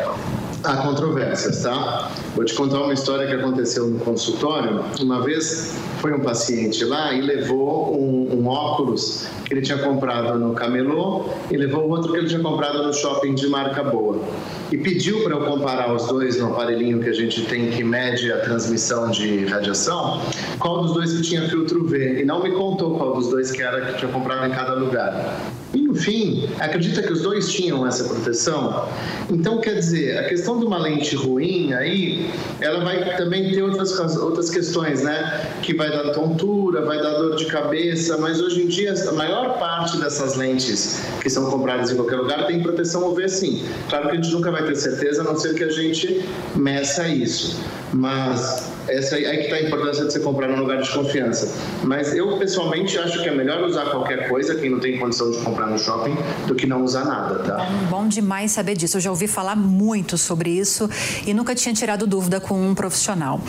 há 0.64 0.76
controvérsias, 0.84 1.64
tá? 1.64 2.12
Vou 2.38 2.46
te 2.46 2.54
contar 2.54 2.84
uma 2.84 2.94
história 2.94 3.26
que 3.26 3.34
aconteceu 3.34 3.88
no 3.88 3.98
consultório. 3.98 4.84
Uma 5.02 5.24
vez 5.24 5.76
foi 6.00 6.14
um 6.14 6.20
paciente 6.20 6.86
lá 6.86 7.12
e 7.12 7.20
levou 7.20 8.00
um, 8.00 8.32
um 8.32 8.48
óculos 8.48 9.28
que 9.44 9.56
ele 9.56 9.62
tinha 9.64 9.80
comprado 9.80 10.38
no 10.38 10.54
camelô 10.54 11.32
e 11.50 11.58
levou 11.58 11.90
outro 11.90 12.12
que 12.12 12.20
ele 12.20 12.28
tinha 12.28 12.40
comprado 12.40 12.84
no 12.84 12.94
shopping 12.94 13.34
de 13.34 13.48
marca 13.48 13.84
boa. 13.84 14.22
E 14.72 14.78
pediu 14.78 15.24
para 15.24 15.34
eu 15.34 15.46
comparar 15.46 15.92
os 15.92 16.06
dois 16.06 16.38
no 16.38 16.54
aparelhinho 16.54 17.00
que 17.00 17.10
a 17.10 17.14
gente 17.14 17.42
tem 17.48 17.72
que 17.72 17.84
mede 17.84 18.32
a 18.32 18.42
transmissão 18.42 19.10
de 19.10 19.46
radiação, 19.46 20.22
qual 20.60 20.84
dos 20.84 20.94
dois 20.94 21.14
que 21.14 21.24
tinha 21.24 21.50
filtro 21.50 21.88
V. 21.88 22.22
E 22.22 22.24
não 22.24 22.44
me 22.44 22.52
contou 22.52 23.00
qual 23.00 23.16
dos 23.16 23.30
dois 23.30 23.52
que 23.52 23.64
era 23.64 23.82
que 23.82 23.98
tinha 23.98 24.12
comprado 24.12 24.46
em 24.46 24.52
cada 24.52 24.76
lugar. 24.76 25.42
E 25.74 25.82
no 25.82 25.96
fim, 25.96 26.48
acredita 26.60 27.02
que 27.02 27.12
os 27.12 27.22
dois 27.22 27.52
tinham 27.52 27.86
essa 27.86 28.04
proteção? 28.04 28.88
Então, 29.30 29.60
quer 29.60 29.76
dizer, 29.76 30.18
a 30.18 30.24
questão 30.24 30.60
de 30.60 30.66
uma 30.66 30.78
lente 30.78 31.16
ruim 31.16 31.74
aí, 31.74 32.27
ela 32.60 32.84
vai 32.84 33.16
também 33.18 33.52
ter 33.52 33.62
outras, 33.62 34.18
outras 34.18 34.50
questões, 34.50 35.04
né? 35.04 35.52
Que 35.62 35.74
vai 35.74 35.90
dar 35.90 36.12
tontura, 36.12 36.86
vai 36.86 36.98
dar 36.98 37.14
dor 37.14 37.36
de 37.36 37.46
cabeça, 37.46 38.18
mas 38.18 38.40
hoje 38.40 38.64
em 38.64 38.68
dia 38.68 38.94
a 39.08 39.14
maior 39.14 39.58
parte 39.60 39.98
dessas 39.98 40.36
lentes 40.36 41.02
que 41.22 41.30
são 41.30 41.50
compradas 41.50 41.92
em 41.92 41.96
qualquer 41.96 42.18
lugar 42.18 42.48
tem 42.48 42.62
proteção 42.62 43.10
UV 43.10 43.28
sim. 43.30 43.64
Claro 43.90 44.10
que 44.10 44.18
a 44.18 44.22
gente 44.22 44.32
nunca 44.34 44.52
vai 44.52 44.64
ter 44.64 44.76
certeza, 44.76 45.22
a 45.22 45.24
não 45.26 45.38
ser 45.38 45.54
que 45.54 45.64
a 45.64 45.70
gente 45.70 46.24
meça 46.56 47.08
isso. 47.08 47.60
Mas 47.94 48.77
essa 48.88 49.16
aí, 49.16 49.26
aí 49.26 49.38
que 49.38 49.44
está 49.44 49.56
a 49.58 49.62
importância 49.62 50.06
de 50.06 50.14
você 50.14 50.20
comprar 50.20 50.48
num 50.48 50.60
lugar 50.60 50.82
de 50.82 50.90
confiança. 50.90 51.54
Mas 51.84 52.14
eu 52.16 52.38
pessoalmente 52.38 52.98
acho 52.98 53.22
que 53.22 53.30
é 53.30 53.36
melhor 53.36 53.64
usar 53.64 53.86
qualquer 53.86 54.28
coisa, 54.28 54.56
quem 54.56 54.70
não 54.70 54.80
tem 54.80 54.98
condição 54.98 55.32
de 55.32 55.38
comprar 55.40 55.68
no 55.68 55.78
shopping, 55.78 56.16
do 56.48 56.56
que 56.56 56.66
não 56.66 56.84
usar 56.84 57.06
nada, 57.06 57.40
tá? 57.40 57.58
Bom, 57.58 58.04
bom 58.04 58.08
demais 58.08 58.52
saber 58.52 58.76
disso. 58.76 58.98
Eu 58.98 59.02
já 59.02 59.10
ouvi 59.10 59.28
falar 59.28 59.56
muito 59.56 60.18
sobre 60.18 60.50
isso 60.50 60.90
e 61.26 61.34
nunca 61.34 61.54
tinha 61.56 61.74
tirado 61.74 62.08
dúvida 62.08 62.40
com 62.40 62.60
um 62.62 62.74
profissional. 62.74 63.42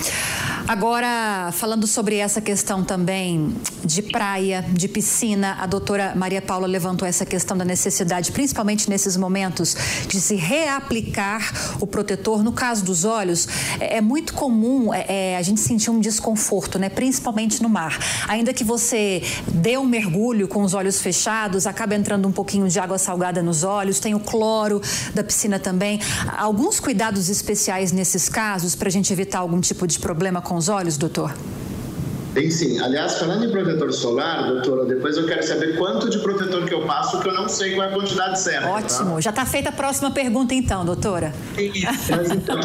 Agora, 0.67 1.51
falando 1.53 1.87
sobre 1.87 2.17
essa 2.17 2.41
questão 2.41 2.83
também 2.83 3.55
de 3.85 4.03
praia, 4.03 4.65
de 4.71 4.89
piscina, 4.89 5.57
a 5.61 5.67
doutora 5.67 6.13
Maria 6.15 6.43
Paula 6.43 6.67
levantou 6.67 7.07
essa 7.07 7.25
questão 7.25 7.57
da 7.57 7.65
necessidade, 7.65 8.33
principalmente 8.33 8.89
nesses 8.91 9.17
momentos, 9.17 9.77
de 10.07 10.21
se 10.21 10.35
reaplicar 10.35 11.53
o 11.81 11.87
protetor. 11.87 12.43
No 12.43 12.53
caso 12.53 12.85
dos 12.85 13.05
olhos, 13.05 13.49
é, 13.81 13.97
é 13.97 14.01
muito 14.01 14.35
comum 14.35 14.93
é, 14.93 15.07
é, 15.09 15.37
a 15.37 15.43
gente 15.43 15.61
sentir 15.61 15.91
um 15.91 16.01
desconforto, 16.01 16.79
né? 16.79 16.89
principalmente 16.89 17.63
no 17.63 17.69
mar. 17.69 17.99
Ainda 18.27 18.53
que 18.53 18.65
você 18.65 19.23
dê 19.53 19.79
um 19.79 19.85
mergulho 19.85 20.49
com 20.49 20.63
os 20.63 20.75
olhos 20.75 21.01
fechados, 21.01 21.67
acaba 21.67 21.95
entrando 21.95 22.29
um 22.29 22.33
pouquinho 22.33 22.69
de 22.69 22.79
água 22.79 22.99
salgada 22.99 23.43
nos 23.43 23.63
olhos, 23.63 24.01
tem 24.01 24.15
o 24.15 24.21
cloro 24.21 24.83
da 25.15 25.23
piscina 25.25 25.59
também. 25.59 26.01
Alguns 26.37 26.81
cuidados 26.81 27.29
especiais 27.29 27.93
nesses 27.93 28.29
casos 28.29 28.75
para 28.75 28.89
a 28.89 28.93
gente 28.93 29.13
evitar 29.13 29.39
algum 29.39 29.61
tipo 29.61 29.87
de 29.87 29.99
problema 29.99 30.43
com 30.49 30.57
os 30.57 30.69
olhos, 30.71 30.97
doutor? 30.97 31.35
Tem 32.35 32.51
sim. 32.51 32.79
Aliás, 32.81 33.19
falando 33.19 33.45
em 33.45 33.51
protetor 33.51 33.93
solar, 33.93 34.47
doutora, 34.47 34.85
depois 34.85 35.17
eu 35.17 35.27
quero 35.27 35.43
saber 35.43 35.77
quanto 35.77 36.09
de 36.09 36.19
protetor 36.19 36.65
que 36.65 36.73
eu 36.73 36.87
passo, 36.87 37.21
que 37.21 37.29
eu 37.29 37.35
não 37.35 37.49
sei 37.49 37.75
qual 37.75 37.89
é 37.89 37.91
a 37.91 37.95
quantidade 37.95 38.41
certa. 38.41 38.69
Ótimo. 38.69 39.15
Tá? 39.15 39.21
Já 39.21 39.31
está 39.31 39.45
feita 39.45 39.69
a 39.71 39.73
próxima 39.73 40.11
pergunta, 40.11 40.55
então, 40.55 40.85
doutora. 40.85 41.35
Mas 41.55 42.31
então, 42.31 42.61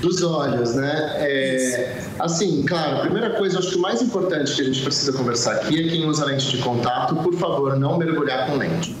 dos 0.00 0.22
olhos, 0.22 0.74
né? 0.74 1.14
É, 1.18 2.02
assim, 2.18 2.64
claro, 2.64 2.96
a 2.96 3.00
primeira 3.00 3.30
coisa, 3.30 3.58
acho 3.58 3.70
que 3.70 3.76
o 3.76 3.80
mais 3.80 4.02
importante 4.02 4.54
que 4.54 4.60
a 4.60 4.64
gente 4.64 4.82
precisa 4.82 5.12
conversar 5.12 5.52
aqui 5.52 5.86
é 5.86 5.88
quem 5.88 6.06
usa 6.06 6.24
lente 6.24 6.50
de 6.50 6.58
contato, 6.58 7.14
por 7.16 7.34
favor, 7.34 7.78
não 7.78 7.98
mergulhar 7.98 8.46
com 8.46 8.56
lente. 8.56 8.96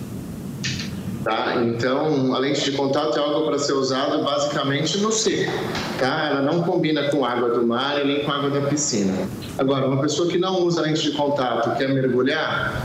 Tá? 1.22 1.62
Então, 1.62 2.34
a 2.34 2.38
lente 2.38 2.64
de 2.64 2.72
contato 2.72 3.16
é 3.16 3.20
algo 3.20 3.46
para 3.46 3.58
ser 3.58 3.74
usado 3.74 4.24
basicamente 4.24 4.98
no 4.98 5.12
seco. 5.12 5.52
Tá? 5.98 6.30
Ela 6.30 6.42
não 6.42 6.62
combina 6.62 7.04
com 7.10 7.24
água 7.24 7.50
do 7.50 7.64
mar 7.64 8.00
e 8.00 8.04
nem 8.04 8.24
com 8.24 8.32
água 8.32 8.50
da 8.50 8.60
piscina. 8.62 9.28
Agora, 9.56 9.86
uma 9.86 10.00
pessoa 10.00 10.28
que 10.28 10.38
não 10.38 10.62
usa 10.62 10.82
lente 10.82 11.02
de 11.02 11.12
contato 11.12 11.76
quer 11.76 11.88
mergulhar, 11.90 12.82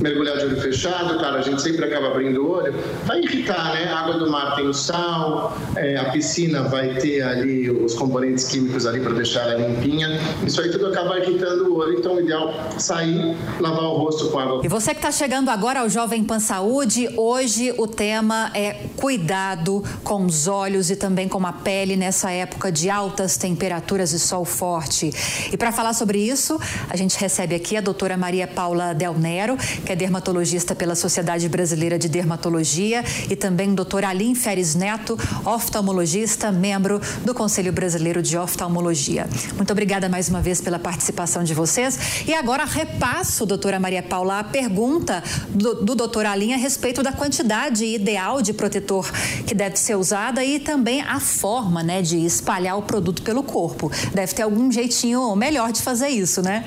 mergulhar 0.00 0.36
de 0.38 0.46
olho 0.46 0.60
fechado, 0.60 1.18
cara, 1.18 1.38
a 1.38 1.42
gente 1.42 1.60
sempre 1.60 1.84
acaba 1.84 2.08
abrindo 2.08 2.42
o 2.42 2.50
olho, 2.50 2.74
vai 3.04 3.20
irritar, 3.20 3.74
né? 3.74 3.84
A 3.84 4.00
água 4.00 4.18
do 4.18 4.30
mar 4.30 4.56
tem 4.56 4.66
o 4.66 4.74
sal, 4.74 5.56
é, 5.76 5.96
a 5.96 6.10
piscina 6.10 6.62
vai 6.62 6.94
ter 6.94 7.22
ali 7.22 7.70
os 7.70 7.94
componentes 7.94 8.44
químicos 8.44 8.86
ali 8.86 9.00
para 9.00 9.12
deixar 9.12 9.42
ela 9.42 9.66
limpinha. 9.66 10.08
Isso 10.44 10.60
aí 10.60 10.70
tudo 10.70 10.86
acaba 10.86 11.18
irritando 11.18 11.72
o 11.72 11.78
olho, 11.78 11.98
então 11.98 12.14
o 12.14 12.20
ideal 12.20 12.52
é 12.74 12.78
sair, 12.78 13.36
lavar 13.60 13.84
o 13.84 13.96
rosto 13.98 14.30
com 14.30 14.38
água. 14.38 14.60
E 14.64 14.68
você 14.68 14.92
que 14.92 14.98
está 14.98 15.12
chegando 15.12 15.50
agora 15.50 15.80
ao 15.80 15.88
Jovem 15.88 16.24
Pan 16.24 16.40
Saúde, 16.40 17.08
hoje 17.16 17.74
o 17.76 17.86
tema 17.86 18.50
é 18.54 18.86
cuidado 18.96 19.84
com 20.02 20.24
os 20.24 20.48
olhos 20.48 20.90
e 20.90 20.96
também 20.96 21.28
com 21.28 21.46
a 21.46 21.52
pele 21.52 21.96
nessa 21.96 22.30
época 22.30 22.72
de 22.72 22.88
altas 22.88 23.36
temperaturas 23.36 24.12
e 24.12 24.18
sol 24.18 24.44
forte. 24.44 25.10
E 25.52 25.56
para 25.56 25.72
falar 25.72 25.92
sobre 25.92 26.18
isso, 26.18 26.58
a 26.88 26.96
gente 26.96 27.18
recebe 27.18 27.54
aqui 27.54 27.76
a 27.76 27.80
doutora 27.80 28.16
Maria 28.16 28.46
Paula 28.46 28.94
Del 28.94 29.14
Nero, 29.14 29.56
que 29.84 29.89
é 29.92 29.96
dermatologista 29.96 30.74
pela 30.74 30.94
Sociedade 30.94 31.48
Brasileira 31.48 31.98
de 31.98 32.08
Dermatologia, 32.08 33.04
e 33.28 33.36
também 33.36 33.74
doutor 33.74 34.04
Alim 34.04 34.34
Feres 34.34 34.74
Neto, 34.74 35.18
oftalmologista, 35.44 36.52
membro 36.52 37.00
do 37.24 37.34
Conselho 37.34 37.72
Brasileiro 37.72 38.22
de 38.22 38.36
Oftalmologia. 38.36 39.28
Muito 39.56 39.70
obrigada 39.70 40.08
mais 40.08 40.28
uma 40.28 40.40
vez 40.40 40.60
pela 40.60 40.78
participação 40.78 41.42
de 41.42 41.54
vocês. 41.54 42.24
E 42.26 42.34
agora 42.34 42.64
repasso, 42.64 43.44
doutora 43.44 43.80
Maria 43.80 44.02
Paula, 44.02 44.40
a 44.40 44.44
pergunta 44.44 45.22
do, 45.48 45.84
do 45.84 45.94
doutor 45.94 46.26
Alim 46.26 46.52
a 46.52 46.56
respeito 46.56 47.02
da 47.02 47.12
quantidade 47.12 47.84
ideal 47.84 48.42
de 48.42 48.52
protetor 48.52 49.10
que 49.46 49.54
deve 49.54 49.76
ser 49.76 49.96
usada 49.96 50.44
e 50.44 50.58
também 50.58 51.00
a 51.02 51.18
forma 51.20 51.82
né, 51.82 52.02
de 52.02 52.24
espalhar 52.24 52.78
o 52.78 52.82
produto 52.82 53.22
pelo 53.22 53.42
corpo. 53.42 53.90
Deve 54.14 54.34
ter 54.34 54.42
algum 54.42 54.70
jeitinho 54.70 55.34
melhor 55.34 55.72
de 55.72 55.82
fazer 55.82 56.08
isso, 56.08 56.42
né? 56.42 56.64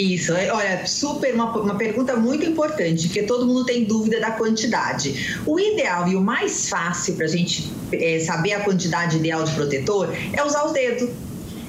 Isso, 0.00 0.32
é, 0.32 0.50
olha, 0.50 0.86
super 0.86 1.34
uma, 1.34 1.54
uma 1.58 1.74
pergunta 1.74 2.16
muito 2.16 2.46
importante, 2.46 3.06
porque 3.06 3.22
todo 3.22 3.46
mundo 3.46 3.66
tem 3.66 3.84
dúvida 3.84 4.18
da 4.18 4.30
quantidade. 4.30 5.38
O 5.44 5.60
ideal 5.60 6.08
e 6.08 6.16
o 6.16 6.22
mais 6.22 6.70
fácil 6.70 7.16
para 7.16 7.26
a 7.26 7.28
gente 7.28 7.70
é, 7.92 8.18
saber 8.20 8.54
a 8.54 8.60
quantidade 8.60 9.18
ideal 9.18 9.44
de 9.44 9.52
protetor 9.52 10.08
é 10.32 10.42
usar 10.42 10.64
os 10.64 10.72
dedos. 10.72 11.10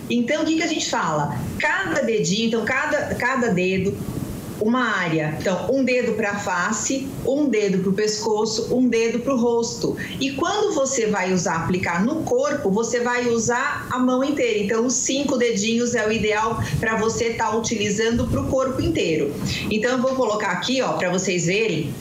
Então, 0.10 0.44
o 0.44 0.46
que, 0.46 0.56
que 0.56 0.64
a 0.64 0.68
gente 0.68 0.90
fala? 0.90 1.38
Cada 1.60 2.02
dedinho, 2.04 2.48
então, 2.48 2.64
cada, 2.64 3.16
cada 3.16 3.50
dedo 3.50 3.98
uma 4.62 4.84
área. 4.84 5.36
Então, 5.40 5.68
um 5.72 5.84
dedo 5.84 6.14
para 6.14 6.32
a 6.32 6.40
face, 6.40 7.08
um 7.26 7.48
dedo 7.48 7.80
para 7.80 7.90
o 7.90 7.94
pescoço, 7.94 8.74
um 8.76 8.88
dedo 8.88 9.20
para 9.20 9.34
o 9.34 9.38
rosto. 9.38 9.98
E 10.20 10.32
quando 10.32 10.74
você 10.74 11.08
vai 11.08 11.34
usar, 11.34 11.64
aplicar 11.64 12.04
no 12.04 12.24
corpo, 12.24 12.70
você 12.70 13.00
vai 13.00 13.28
usar 13.28 13.88
a 13.90 14.00
mão 14.00 14.24
inteira. 14.24 14.60
Então, 14.60 14.86
os 14.86 14.94
cinco 14.94 15.38
dedinhos 15.38 15.96
é 15.96 16.08
o 16.08 16.12
ideal 16.12 16.62
para 16.80 16.96
você 16.98 17.26
estar 17.26 17.50
tá 17.50 17.58
utilizando 17.58 18.28
para 18.28 18.42
o 18.42 18.48
corpo 18.48 18.82
inteiro. 18.82 19.34
Então, 19.70 19.92
eu 19.92 19.98
vou 19.98 20.16
colocar 20.16 20.52
aqui, 20.52 20.82
ó, 20.82 20.94
para 20.94 21.10
vocês 21.10 21.46
verem. 21.46 21.94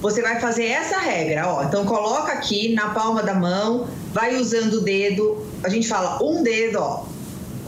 Você 0.00 0.22
vai 0.22 0.40
fazer 0.40 0.66
essa 0.66 0.98
regra, 0.98 1.48
ó. 1.48 1.64
Então, 1.64 1.84
coloca 1.84 2.32
aqui 2.32 2.72
na 2.72 2.90
palma 2.90 3.22
da 3.22 3.34
mão, 3.34 3.88
vai 4.12 4.36
usando 4.36 4.74
o 4.74 4.80
dedo. 4.80 5.44
A 5.64 5.68
gente 5.68 5.88
fala 5.88 6.22
um 6.22 6.42
dedo, 6.42 6.78
ó 6.78 7.17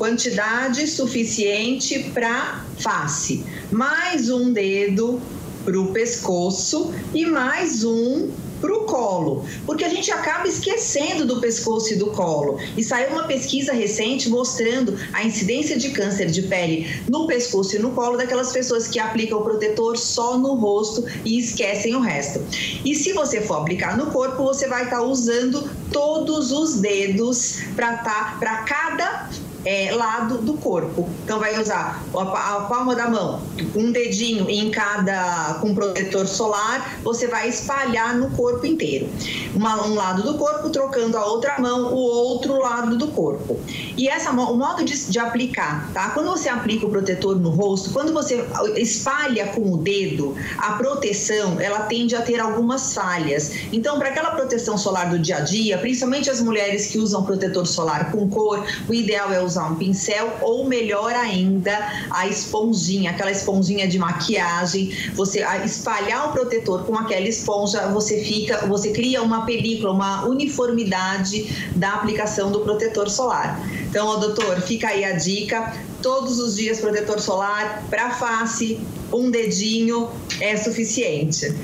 quantidade 0.01 0.87
suficiente 0.87 2.11
para 2.15 2.65
face, 2.79 3.45
mais 3.71 4.31
um 4.31 4.51
dedo 4.51 5.21
para 5.63 5.79
o 5.79 5.93
pescoço 5.93 6.91
e 7.13 7.27
mais 7.27 7.85
um 7.85 8.31
para 8.63 8.75
o 8.75 8.85
colo, 8.85 9.45
porque 9.65 9.85
a 9.85 9.89
gente 9.89 10.11
acaba 10.11 10.47
esquecendo 10.47 11.25
do 11.25 11.41
pescoço 11.41 11.95
e 11.95 11.97
do 11.97 12.07
colo. 12.13 12.59
E 12.77 12.85
saiu 12.85 13.11
uma 13.11 13.25
pesquisa 13.25 13.73
recente 13.73 14.29
mostrando 14.29 14.99
a 15.13 15.25
incidência 15.25 15.79
de 15.79 15.91
câncer 15.91 16.31
de 16.31 16.43
pele 16.43 16.89
no 17.09 17.27
pescoço 17.27 17.77
e 17.77 17.79
no 17.79 17.91
colo 17.93 18.17
daquelas 18.17 18.53
pessoas 18.53 18.87
que 18.87 18.99
aplicam 18.99 19.39
o 19.39 19.43
protetor 19.43 19.97
só 19.97 20.39
no 20.39 20.55
rosto 20.55 21.05
e 21.25 21.39
esquecem 21.39 21.95
o 21.95 22.01
resto. 22.01 22.41
E 22.85 22.95
se 22.95 23.13
você 23.13 23.41
for 23.41 23.61
aplicar 23.61 23.97
no 23.97 24.07
corpo, 24.07 24.45
você 24.45 24.69
vai 24.69 24.85
estar 24.85 24.99
tá 24.99 25.03
usando 25.03 25.71
todos 25.91 26.53
os 26.53 26.81
dedos 26.81 27.61
para 27.75 27.97
tá, 27.99 28.37
para 28.39 28.63
cada 28.63 29.30
é, 29.65 29.93
lado 29.93 30.39
do 30.39 30.55
corpo. 30.55 31.09
Então 31.25 31.39
vai 31.39 31.61
usar 31.61 32.03
a, 32.15 32.61
palma 32.69 32.95
da 32.95 33.09
mão, 33.09 33.41
um 33.75 33.93
dedinho 33.93 34.49
em 34.49 34.71
cada 34.71 35.59
com 35.61 35.75
protetor 35.75 36.27
solar, 36.27 36.99
você 37.03 37.27
vai 37.27 37.49
espalhar 37.49 38.17
no 38.17 38.31
corpo 38.31 38.65
inteiro. 38.67 39.09
Uma, 39.55 39.87
um 39.87 39.95
lado 39.95 40.23
do 40.23 40.35
corpo 40.39 40.71
trocando 40.71 41.17
a 41.17 41.27
outra 41.27 41.59
mão, 41.59 41.93
o 41.93 41.97
outro 41.97 42.59
lado 42.59 42.97
do 42.97 43.09
corpo. 43.09 43.59
E 43.97 44.09
essa 44.09 44.31
o 44.31 44.57
modo 44.57 44.85
de, 44.85 44.97
de 45.11 45.19
aplicar, 45.19 45.91
tá? 45.93 46.11
Quando 46.11 46.31
você 46.31 46.49
aplica 46.49 46.87
o 46.87 46.91
protetor 46.91 47.37
no 47.37 47.51
rosto, 47.51 47.91
quando 47.91 48.13
você 48.13 48.45
espalha 48.77 49.49
com 49.49 49.73
o 49.73 49.77
dedo, 49.77 50.35
a 50.57 50.73
proteção 50.73 51.61
ela 51.61 51.81
tende 51.81 52.15
a 52.15 52.23
ter 52.23 52.41
algumas 52.41 52.95
falhas. 52.95 53.53
Então, 53.73 53.99
para 53.99 54.09
aquela 54.09 54.31
proteção 54.31 54.79
solar 54.79 55.11
do 55.11 55.19
dia 55.19 55.39
a 55.39 55.41
dia, 55.41 55.79
principalmente 55.79 56.31
as 56.31 56.41
mulheres 56.41 56.87
que 56.87 56.99
usam 56.99 57.23
protetor 57.23 57.67
solar 57.67 58.11
com 58.11 58.29
cor, 58.29 58.65
o 58.89 58.95
ideal 58.95 59.33
é 59.33 59.43
usar 59.43 59.50
um 59.57 59.77
pincel 59.77 60.39
ou 60.43 60.67
melhor 60.67 61.13
ainda, 61.13 61.77
a 62.11 62.27
esponjinha, 62.27 63.11
aquela 63.11 63.31
esponjinha 63.31 63.87
de 63.89 63.99
maquiagem. 63.99 64.93
Você 65.15 65.45
espalhar 65.65 66.29
o 66.29 66.33
protetor 66.33 66.85
com 66.85 66.97
aquela 66.97 67.29
esponja, 67.29 67.89
você 67.89 68.23
fica, 68.23 68.67
você 68.67 68.91
cria 68.93 69.23
uma 69.23 69.45
película, 69.45 69.93
uma 69.93 70.25
uniformidade 70.27 71.71
da 71.75 71.95
aplicação 71.95 72.51
do 72.51 72.61
protetor 72.61 73.09
solar. 73.09 73.61
Então, 73.89 74.07
ó, 74.07 74.17
doutor, 74.17 74.61
fica 74.63 74.89
aí 74.89 75.05
a 75.05 75.13
dica. 75.13 75.75
Todos 76.03 76.39
os 76.39 76.57
dias 76.57 76.81
protetor 76.81 77.21
solar 77.21 77.85
para 77.91 78.11
face, 78.11 78.81
um 79.13 79.31
dedinho 79.31 80.09
é 80.41 80.57
suficiente. 80.57 81.55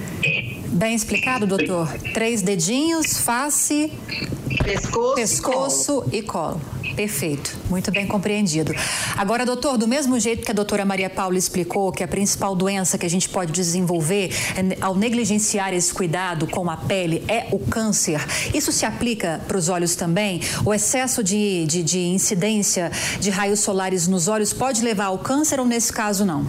Bem 0.69 0.95
explicado, 0.95 1.47
doutor. 1.47 1.89
Três 2.13 2.43
dedinhos, 2.43 3.19
face, 3.19 3.91
pescoço, 4.63 5.15
pescoço 5.15 6.05
e 6.13 6.23
colo. 6.23 6.61
E 6.61 6.61
colo. 6.61 6.76
Perfeito, 6.97 7.55
muito 7.69 7.93
bem 7.93 8.07
compreendido. 8.07 8.73
Agora, 9.19 9.45
doutor, 9.45 9.77
do 9.77 9.87
mesmo 9.87 10.19
jeito 10.19 10.43
que 10.43 10.51
a 10.51 10.55
doutora 10.55 10.83
Maria 10.83 11.11
Paula 11.11 11.37
explicou 11.37 11.93
que 11.93 12.03
a 12.03 12.09
principal 12.09 12.57
doença 12.57 12.97
que 12.97 13.05
a 13.05 13.11
gente 13.11 13.29
pode 13.29 13.53
desenvolver 13.53 14.31
é 14.57 14.79
ao 14.81 14.95
negligenciar 14.95 15.75
esse 15.75 15.93
cuidado 15.93 16.47
com 16.47 16.71
a 16.71 16.77
pele 16.77 17.23
é 17.29 17.49
o 17.53 17.59
câncer, 17.59 18.19
isso 18.55 18.73
se 18.73 18.87
aplica 18.87 19.43
para 19.47 19.59
os 19.59 19.69
olhos 19.69 19.95
também? 19.95 20.41
O 20.65 20.73
excesso 20.73 21.23
de, 21.23 21.67
de, 21.67 21.83
de 21.83 22.01
incidência 22.01 22.91
de 23.21 23.29
raios 23.29 23.61
solares 23.61 24.09
nos 24.09 24.27
olhos 24.27 24.55
pode 24.55 24.83
levar 24.83 25.07
ao 25.07 25.19
câncer 25.19 25.61
ou 25.61 25.67
nesse 25.67 25.93
caso 25.93 26.25
não? 26.25 26.47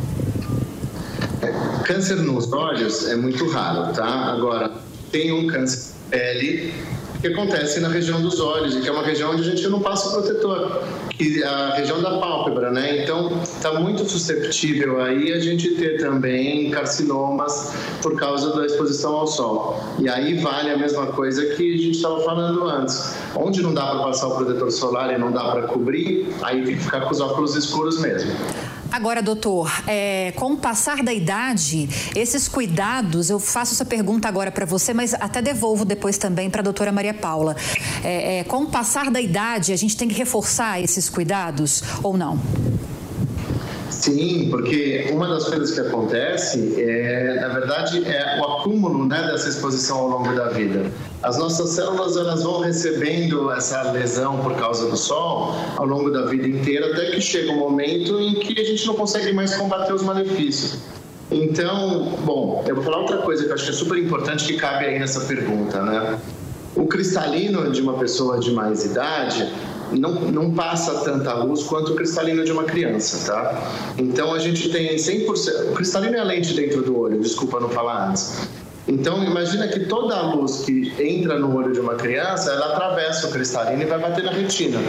É, 1.41 1.83
câncer 1.83 2.15
nos 2.15 2.53
olhos 2.53 3.05
é 3.09 3.17
muito 3.17 3.49
raro, 3.49 3.91
tá? 3.91 4.31
Agora, 4.31 4.71
tem 5.11 5.33
um 5.33 5.45
câncer 5.47 5.91
de 5.91 6.09
pele 6.09 6.73
que 7.21 7.27
acontece 7.27 7.79
na 7.79 7.89
região 7.89 8.21
dos 8.21 8.39
olhos, 8.39 8.75
que 8.75 8.87
é 8.87 8.91
uma 8.91 9.03
região 9.03 9.31
onde 9.31 9.41
a 9.41 9.45
gente 9.45 9.67
não 9.67 9.81
passa 9.81 10.11
protetor, 10.11 10.83
que 11.09 11.41
é 11.41 11.47
a 11.47 11.73
região 11.75 12.01
da 12.01 12.17
pálpebra, 12.19 12.71
né? 12.71 13.03
Então, 13.03 13.41
está 13.41 13.73
muito 13.73 14.07
susceptível 14.07 15.01
aí 15.01 15.33
a 15.33 15.39
gente 15.39 15.69
ter 15.75 15.99
também 15.99 16.69
carcinomas 16.69 17.73
por 18.01 18.15
causa 18.15 18.55
da 18.55 18.65
exposição 18.65 19.15
ao 19.15 19.27
sol. 19.27 19.83
E 19.99 20.07
aí 20.07 20.35
vale 20.35 20.69
a 20.69 20.77
mesma 20.77 21.07
coisa 21.07 21.45
que 21.55 21.73
a 21.73 21.77
gente 21.77 21.95
estava 21.95 22.21
falando 22.21 22.63
antes. 22.67 23.15
Onde 23.35 23.61
não 23.61 23.73
dá 23.73 23.85
para 23.87 24.03
passar 24.03 24.27
o 24.27 24.35
protetor 24.35 24.71
solar 24.71 25.13
e 25.13 25.17
não 25.17 25.31
dá 25.31 25.51
para 25.51 25.63
cobrir, 25.63 26.27
aí 26.43 26.63
tem 26.63 26.75
que 26.75 26.83
ficar 26.83 27.01
com 27.01 27.11
os 27.11 27.19
óculos 27.19 27.55
escuros 27.55 27.99
mesmo. 27.99 28.31
Agora, 28.91 29.21
doutor, 29.21 29.71
é, 29.85 30.31
com 30.35 30.53
o 30.53 30.57
passar 30.57 31.03
da 31.03 31.13
idade, 31.13 31.89
esses 32.15 32.47
cuidados, 32.47 33.29
eu 33.29 33.39
faço 33.39 33.73
essa 33.73 33.85
pergunta 33.85 34.27
agora 34.27 34.51
para 34.51 34.65
você, 34.65 34.93
mas 34.93 35.13
até 35.13 35.41
devolvo 35.41 35.85
depois 35.85 36.17
também 36.17 36.49
para 36.49 36.61
a 36.61 36.63
doutora 36.63 36.91
Maria 36.91 37.13
Paula. 37.13 37.55
É, 38.03 38.39
é, 38.39 38.43
com 38.43 38.63
o 38.63 38.67
passar 38.67 39.11
da 39.11 39.21
idade, 39.21 39.73
a 39.73 39.75
gente 39.75 39.95
tem 39.97 40.07
que 40.07 40.15
reforçar 40.15 40.81
esses 40.81 41.09
cuidados 41.09 41.83
ou 42.01 42.17
não? 42.17 42.39
Sim, 44.07 44.47
porque 44.49 45.09
uma 45.11 45.27
das 45.27 45.49
coisas 45.49 45.71
que 45.71 45.81
acontece 45.81 46.81
é, 46.81 47.41
na 47.41 47.49
verdade, 47.49 48.05
é 48.05 48.39
o 48.39 48.43
acúmulo 48.45 49.05
né, 49.05 49.21
dessa 49.29 49.49
exposição 49.49 49.97
ao 49.97 50.07
longo 50.07 50.33
da 50.33 50.47
vida. 50.47 50.89
As 51.21 51.37
nossas 51.37 51.71
células 51.71 52.15
elas 52.15 52.41
vão 52.41 52.61
recebendo 52.61 53.51
essa 53.51 53.91
lesão 53.91 54.37
por 54.37 54.55
causa 54.55 54.89
do 54.89 54.95
sol 54.95 55.53
ao 55.75 55.85
longo 55.85 56.09
da 56.09 56.25
vida 56.25 56.47
inteira, 56.47 56.93
até 56.93 57.11
que 57.11 57.19
chega 57.19 57.51
um 57.51 57.57
momento 57.57 58.17
em 58.17 58.35
que 58.35 58.61
a 58.61 58.63
gente 58.63 58.87
não 58.87 58.93
consegue 58.93 59.33
mais 59.33 59.53
combater 59.55 59.93
os 59.93 60.03
malefícios. 60.03 60.79
Então, 61.29 62.13
bom, 62.23 62.63
eu 62.65 62.75
vou 62.75 62.85
falar 62.85 62.99
outra 62.99 63.17
coisa 63.17 63.43
que 63.43 63.49
eu 63.49 63.55
acho 63.55 63.65
que 63.65 63.71
é 63.71 63.73
super 63.73 63.97
importante 63.97 64.45
que 64.45 64.53
cabe 64.53 64.85
aí 64.85 64.97
nessa 64.97 65.19
pergunta, 65.19 65.81
né? 65.81 66.17
O 66.77 66.85
cristalino 66.85 67.69
de 67.71 67.81
uma 67.81 67.95
pessoa 67.95 68.39
de 68.39 68.51
mais 68.51 68.85
idade, 68.85 69.51
não, 69.91 70.13
não 70.31 70.51
passa 70.51 71.03
tanta 71.03 71.33
luz 71.33 71.63
quanto 71.63 71.93
o 71.93 71.95
cristalino 71.95 72.43
de 72.43 72.51
uma 72.51 72.63
criança, 72.63 73.31
tá? 73.31 73.93
Então 73.97 74.33
a 74.33 74.39
gente 74.39 74.69
tem 74.69 74.95
100%. 74.95 75.71
O 75.71 75.73
cristalino 75.73 76.15
é 76.15 76.19
a 76.19 76.23
lente 76.23 76.53
dentro 76.53 76.81
do 76.81 76.97
olho, 76.97 77.19
desculpa 77.19 77.59
não 77.59 77.69
falar 77.69 78.09
antes. 78.09 78.47
Então, 78.87 79.21
imagina 79.21 79.67
que 79.67 79.81
toda 79.81 80.15
a 80.15 80.33
luz 80.33 80.61
que 80.61 80.93
entra 80.97 81.37
no 81.37 81.53
olho 81.53 81.73
de 81.73 81.79
uma 81.79 81.95
criança, 81.95 82.51
ela 82.51 82.67
atravessa 82.67 83.27
o 83.27 83.31
cristalino 83.31 83.81
e 83.81 83.85
vai 83.85 83.99
bater 83.99 84.23
na 84.23 84.31
retina. 84.31 84.79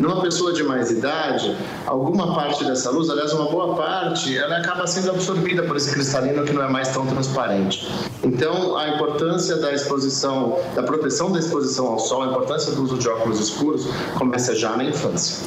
Numa 0.00 0.20
pessoa 0.20 0.52
de 0.52 0.64
mais 0.64 0.90
idade, 0.90 1.56
alguma 1.86 2.34
parte 2.34 2.64
dessa 2.64 2.90
luz, 2.90 3.08
aliás, 3.08 3.32
uma 3.32 3.48
boa 3.48 3.76
parte, 3.76 4.36
ela 4.36 4.56
acaba 4.58 4.84
sendo 4.86 5.10
absorvida 5.10 5.62
por 5.62 5.76
esse 5.76 5.92
cristalino 5.92 6.44
que 6.44 6.52
não 6.52 6.64
é 6.64 6.68
mais 6.68 6.88
tão 6.88 7.06
transparente. 7.06 7.88
Então, 8.24 8.76
a 8.76 8.88
importância 8.88 9.56
da 9.56 9.72
exposição, 9.72 10.58
da 10.74 10.82
proteção 10.82 11.30
da 11.30 11.38
exposição 11.38 11.86
ao 11.86 12.00
sol, 12.00 12.24
a 12.24 12.26
importância 12.26 12.72
do 12.72 12.82
uso 12.82 12.98
de 12.98 13.08
óculos 13.08 13.38
escuros 13.38 13.86
começa 14.18 14.56
já 14.56 14.76
na 14.76 14.82
infância. 14.82 15.46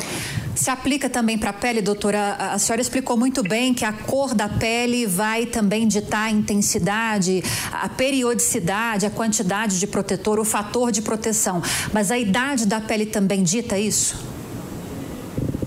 Se 0.60 0.70
aplica 0.70 1.10
também 1.10 1.38
para 1.38 1.52
a 1.52 1.54
pele, 1.54 1.82
doutora? 1.82 2.34
A 2.34 2.60
senhora 2.60 2.82
explicou 2.82 3.16
muito 3.16 3.42
bem 3.42 3.74
que 3.74 3.86
a 3.86 3.94
cor 3.94 4.36
da 4.36 4.50
pele 4.50 5.06
vai 5.06 5.46
também 5.46 5.88
ditar 5.88 6.26
a 6.26 6.32
intensidade, 6.32 7.42
a 7.72 7.88
periodicidade, 7.88 9.06
a 9.06 9.10
quantidade 9.10 9.80
de 9.80 9.88
protetor, 9.88 10.38
o 10.38 10.44
fator 10.44 10.92
de 10.92 11.02
proteção. 11.02 11.64
Mas 11.94 12.12
a 12.12 12.20
idade 12.20 12.66
da 12.66 12.82
pele 12.82 13.06
também 13.06 13.42
dita 13.42 13.80
isso? 13.80 14.18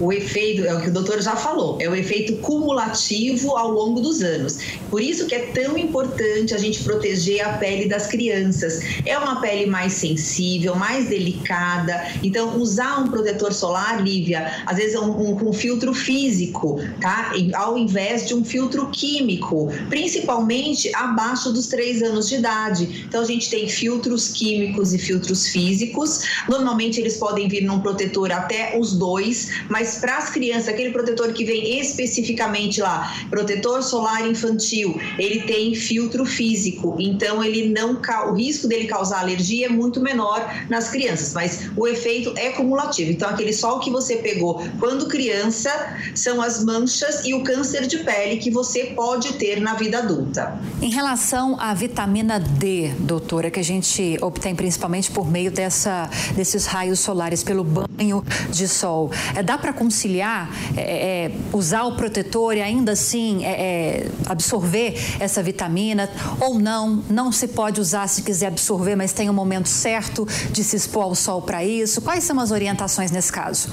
O 0.03 0.13
efeito, 0.13 0.65
é 0.65 0.75
o 0.75 0.81
que 0.81 0.89
o 0.89 0.93
doutor 0.93 1.23
já 1.23 1.37
falou, 1.37 1.79
é 1.81 1.89
o 1.89 1.95
efeito 1.95 2.35
cumulativo 2.39 3.57
ao 3.57 3.71
longo 3.71 4.01
dos 4.01 4.21
anos. 4.21 4.59
Por 4.91 5.01
isso 5.01 5.27
que 5.27 5.35
é 5.35 5.47
tão 5.53 5.79
importante 5.79 6.53
a 6.53 6.59
gente 6.59 6.83
proteger 6.83 7.41
a 7.47 7.53
pele 7.57 7.89
das 7.89 8.09
crianças. 8.09 8.81
É 9.07 9.17
uma 9.17 9.41
pele 9.41 9.67
mais 9.67 9.93
sensível, 9.93 10.75
mais 10.75 11.09
delicada. 11.09 12.05
Então, 12.21 12.61
usar 12.61 12.99
um 12.99 13.09
protetor 13.09 13.53
solar, 13.53 14.03
Lívia, 14.03 14.65
às 14.67 14.77
vezes 14.77 14.99
um, 14.99 15.09
um, 15.09 15.49
um 15.51 15.53
filtro 15.53 15.95
físico, 15.95 16.81
tá? 17.01 17.33
Ao 17.55 17.79
invés 17.79 18.27
de 18.27 18.35
um 18.35 18.45
filtro 18.45 18.91
químico, 18.91 19.71
principalmente 19.89 20.93
abaixo 20.97 21.53
dos 21.53 21.69
três 21.69 22.03
anos 22.03 22.29
de 22.29 22.35
idade. 22.35 23.05
Então, 23.07 23.21
a 23.21 23.25
gente 23.25 23.49
tem 23.49 23.69
filtros 23.69 24.29
químicos 24.29 24.93
e 24.93 24.99
filtros 24.99 25.47
físicos. 25.47 26.23
Normalmente, 26.49 27.01
eles 27.01 27.17
podem 27.19 27.47
vir 27.47 27.63
num 27.63 27.81
protetor 27.81 28.33
até 28.33 28.77
os 28.77 28.95
dois, 28.95 29.51
mas 29.69 29.92
mas 29.93 29.99
para 29.99 30.17
as 30.17 30.31
crianças, 30.31 30.69
aquele 30.69 30.91
protetor 30.91 31.33
que 31.33 31.45
vem 31.45 31.79
especificamente 31.79 32.81
lá, 32.81 33.13
protetor 33.29 33.83
solar 33.83 34.27
infantil, 34.27 34.99
ele 35.19 35.43
tem 35.43 35.75
filtro 35.75 36.25
físico, 36.25 36.97
então 36.99 37.45
ele 37.45 37.69
não 37.69 38.01
o 38.29 38.35
risco 38.35 38.69
dele 38.69 38.87
causar 38.87 39.21
alergia 39.21 39.67
é 39.67 39.69
muito 39.69 40.01
menor 40.01 40.51
nas 40.69 40.89
crianças, 40.89 41.35
mas 41.35 41.71
o 41.77 41.87
efeito 41.87 42.33
é 42.37 42.51
cumulativo. 42.51 43.11
Então 43.11 43.29
aquele 43.29 43.53
sol 43.53 43.81
que 43.81 43.91
você 43.91 44.17
pegou 44.17 44.63
quando 44.79 45.07
criança 45.09 45.71
são 46.15 46.41
as 46.41 46.65
manchas 46.65 47.25
e 47.25 47.35
o 47.35 47.43
câncer 47.43 47.87
de 47.87 47.99
pele 47.99 48.39
que 48.39 48.51
você 48.51 48.87
pode 48.97 49.35
ter 49.35 49.61
na 49.61 49.75
vida 49.75 49.99
adulta. 49.99 50.59
Em 50.81 50.91
relação 50.91 51.59
à 51.61 51.75
vitamina 51.75 52.41
D, 52.41 52.93
doutora, 53.01 53.51
que 53.51 53.61
a 53.61 53.65
gente 53.65 54.19
obtém 54.21 54.55
principalmente 54.55 55.11
por 55.11 55.31
meio 55.31 55.51
dessa 55.51 56.09
desses 56.35 56.67
raios 56.67 57.01
solares 57.01 57.43
pelo 57.43 57.65
banho 57.65 58.25
de 58.51 58.67
sol, 58.67 59.11
é, 59.35 59.43
dá 59.43 59.59
para 59.59 59.73
conciliar, 59.83 60.49
é, 60.77 61.27
é, 61.27 61.33
usar 61.53 61.83
o 61.85 61.97
protetor 61.97 62.57
e 62.57 62.63
ainda 62.63 62.93
assim 62.93 63.45
é, 63.45 63.51
é, 63.51 64.11
absorver 64.27 64.95
essa 65.19 65.43
vitamina 65.43 66.09
ou 66.41 66.59
não? 66.59 67.03
Não 67.11 67.33
se 67.33 67.49
pode 67.49 67.81
usar 67.81 68.07
se 68.09 68.23
quiser 68.23 68.47
absorver, 68.47 68.95
mas 68.95 69.13
tem 69.13 69.29
um 69.29 69.33
momento 69.33 69.69
certo 69.69 70.27
de 70.53 70.63
se 70.63 70.77
expor 70.77 71.03
ao 71.03 71.15
sol 71.17 71.43
para 71.43 71.65
isso? 71.65 72.01
Quais 72.01 72.23
são 72.23 72.39
as 72.39 72.53
orientações 72.53 73.11
nesse 73.11 73.33
caso? 73.33 73.69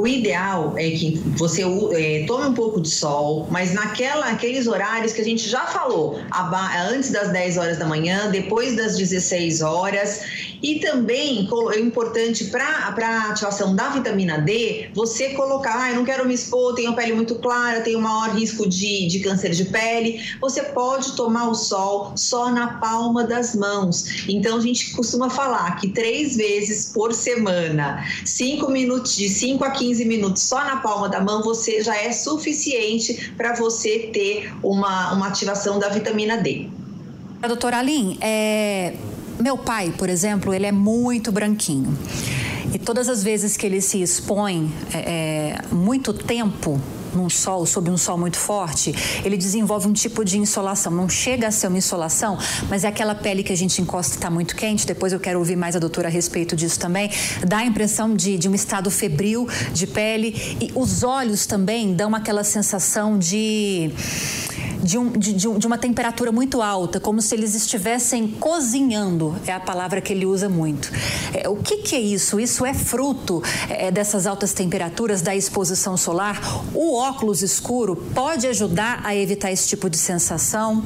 O 0.00 0.06
ideal 0.06 0.72
é 0.78 0.90
que 0.92 1.22
você 1.36 1.62
é, 1.62 2.24
tome 2.26 2.46
um 2.46 2.54
pouco 2.54 2.80
de 2.80 2.88
sol, 2.88 3.46
mas 3.50 3.74
naquela, 3.74 4.30
aqueles 4.30 4.66
horários 4.66 5.12
que 5.12 5.20
a 5.20 5.24
gente 5.24 5.46
já 5.46 5.66
falou, 5.66 6.18
antes 6.90 7.10
das 7.10 7.30
10 7.30 7.58
horas 7.58 7.78
da 7.78 7.84
manhã, 7.84 8.30
depois 8.30 8.74
das 8.76 8.96
16 8.96 9.60
horas. 9.60 10.22
E 10.62 10.78
também 10.80 11.48
é 11.74 11.80
importante 11.80 12.44
para 12.46 12.64
a 12.66 13.30
ativação 13.30 13.74
da 13.74 13.90
vitamina 13.90 14.38
D, 14.38 14.90
você 14.94 15.30
colocar, 15.30 15.82
ah, 15.82 15.90
eu 15.90 15.96
não 15.96 16.04
quero 16.04 16.26
me 16.26 16.34
expor, 16.34 16.74
tenho 16.74 16.94
pele 16.94 17.14
muito 17.14 17.34
clara, 17.36 17.80
tenho 17.80 18.00
maior 18.00 18.34
risco 18.34 18.68
de, 18.68 19.06
de 19.06 19.20
câncer 19.20 19.50
de 19.50 19.66
pele. 19.66 20.20
Você 20.40 20.62
pode 20.62 21.12
tomar 21.12 21.48
o 21.48 21.54
sol 21.54 22.12
só 22.16 22.50
na 22.50 22.78
palma 22.78 23.24
das 23.24 23.54
mãos. 23.54 24.26
Então 24.28 24.58
a 24.58 24.60
gente 24.60 24.92
costuma 24.92 25.30
falar 25.30 25.76
que 25.76 25.88
três 25.88 26.36
vezes 26.36 26.90
por 26.92 27.12
semana, 27.14 28.04
cinco 28.24 28.70
minutos, 28.70 29.16
de 29.16 29.28
5 29.28 29.64
a 29.64 29.70
15 29.70 29.89
minutos 29.98 30.42
só 30.42 30.62
na 30.64 30.76
palma 30.76 31.08
da 31.08 31.20
mão, 31.20 31.42
você 31.42 31.82
já 31.82 31.96
é 31.96 32.12
suficiente 32.12 33.32
para 33.36 33.54
você 33.54 34.10
ter 34.12 34.52
uma, 34.62 35.12
uma 35.12 35.26
ativação 35.28 35.78
da 35.78 35.88
vitamina 35.88 36.36
D. 36.36 36.68
Doutora 37.40 37.78
Aline, 37.78 38.18
é, 38.20 38.94
meu 39.40 39.56
pai, 39.56 39.94
por 39.96 40.08
exemplo, 40.08 40.52
ele 40.52 40.66
é 40.66 40.72
muito 40.72 41.32
branquinho. 41.32 41.96
E 42.72 42.78
todas 42.78 43.08
as 43.08 43.22
vezes 43.22 43.56
que 43.56 43.66
ele 43.66 43.80
se 43.80 44.00
expõe 44.00 44.72
é, 44.92 44.98
é 44.98 45.74
muito 45.74 46.12
tempo 46.12 46.80
num 47.14 47.28
sol, 47.28 47.66
sob 47.66 47.90
um 47.90 47.96
sol 47.96 48.18
muito 48.18 48.36
forte, 48.36 48.94
ele 49.24 49.36
desenvolve 49.36 49.88
um 49.88 49.92
tipo 49.92 50.24
de 50.24 50.38
insolação. 50.38 50.92
Não 50.92 51.08
chega 51.08 51.48
a 51.48 51.50
ser 51.50 51.68
uma 51.68 51.78
insolação, 51.78 52.38
mas 52.68 52.84
é 52.84 52.88
aquela 52.88 53.14
pele 53.14 53.42
que 53.42 53.52
a 53.52 53.56
gente 53.56 53.80
encosta 53.80 54.14
e 54.14 54.16
está 54.16 54.30
muito 54.30 54.56
quente. 54.56 54.86
Depois 54.86 55.12
eu 55.12 55.20
quero 55.20 55.38
ouvir 55.38 55.56
mais 55.56 55.76
a 55.76 55.78
doutora 55.78 56.08
a 56.08 56.10
respeito 56.10 56.56
disso 56.56 56.78
também. 56.78 57.10
Dá 57.46 57.58
a 57.58 57.64
impressão 57.64 58.14
de, 58.14 58.38
de 58.38 58.48
um 58.48 58.54
estado 58.54 58.90
febril 58.90 59.48
de 59.72 59.86
pele. 59.86 60.56
E 60.60 60.70
os 60.74 61.02
olhos 61.02 61.46
também 61.46 61.94
dão 61.94 62.14
aquela 62.14 62.44
sensação 62.44 63.18
de 63.18 63.90
de, 64.82 64.98
um, 64.98 65.10
de, 65.10 65.32
de, 65.32 65.66
uma 65.66 65.78
temperatura 65.78 66.32
muito 66.32 66.62
alta, 66.62 66.98
como 66.98 67.20
se 67.20 67.34
eles 67.34 67.54
estivessem 67.54 68.28
cozinhando, 68.28 69.36
é 69.46 69.52
a 69.52 69.60
palavra 69.60 70.00
que 70.00 70.12
ele 70.12 70.26
usa 70.26 70.48
muito. 70.48 70.90
É, 71.34 71.48
o 71.48 71.56
que, 71.56 71.78
que, 71.78 71.94
é 71.94 72.00
isso? 72.00 72.40
Isso 72.40 72.64
é 72.64 72.74
fruto 72.74 73.42
é, 73.68 73.90
dessas 73.90 74.26
altas 74.26 74.52
temperaturas, 74.52 75.22
da 75.22 75.34
exposição 75.34 75.96
solar? 75.96 76.40
O 76.74 76.96
óculos 76.96 77.42
escuro 77.42 77.96
pode 78.14 78.46
ajudar 78.46 79.00
a 79.04 79.14
evitar 79.14 79.50
esse 79.50 79.68
tipo 79.68 79.88
de 79.88 79.98
sensação? 79.98 80.84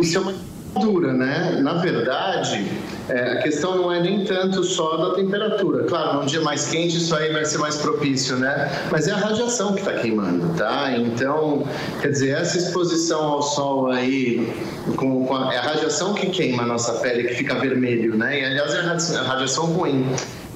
Isso 0.00 0.18
é 0.18 0.20
uma 0.20 0.53
dura, 0.80 1.12
né? 1.12 1.58
Na 1.60 1.74
verdade, 1.74 2.66
é, 3.08 3.32
a 3.32 3.42
questão 3.42 3.76
não 3.76 3.92
é 3.92 4.00
nem 4.00 4.24
tanto 4.24 4.62
só 4.64 4.96
da 4.96 5.14
temperatura. 5.14 5.84
Claro, 5.84 6.20
num 6.20 6.26
dia 6.26 6.40
mais 6.40 6.66
quente 6.68 6.96
isso 6.96 7.14
aí 7.14 7.32
vai 7.32 7.44
ser 7.44 7.58
mais 7.58 7.76
propício, 7.76 8.36
né? 8.36 8.70
Mas 8.90 9.08
é 9.08 9.12
a 9.12 9.16
radiação 9.16 9.74
que 9.74 9.80
está 9.80 9.92
queimando, 9.92 10.56
tá? 10.56 10.92
Então, 10.96 11.64
quer 12.00 12.08
dizer, 12.08 12.30
essa 12.30 12.58
exposição 12.58 13.22
ao 13.24 13.42
sol 13.42 13.90
aí, 13.90 14.52
com, 14.96 15.26
com 15.26 15.36
a, 15.36 15.54
é 15.54 15.58
a 15.58 15.62
radiação 15.62 16.14
que 16.14 16.26
queima 16.30 16.62
a 16.62 16.66
nossa 16.66 16.94
pele, 16.94 17.24
que 17.28 17.34
fica 17.34 17.54
vermelho, 17.54 18.16
né? 18.16 18.40
E 18.40 18.44
aliás 18.44 18.74
é 18.74 19.18
a 19.18 19.22
radiação 19.22 19.66
ruim. 19.66 20.06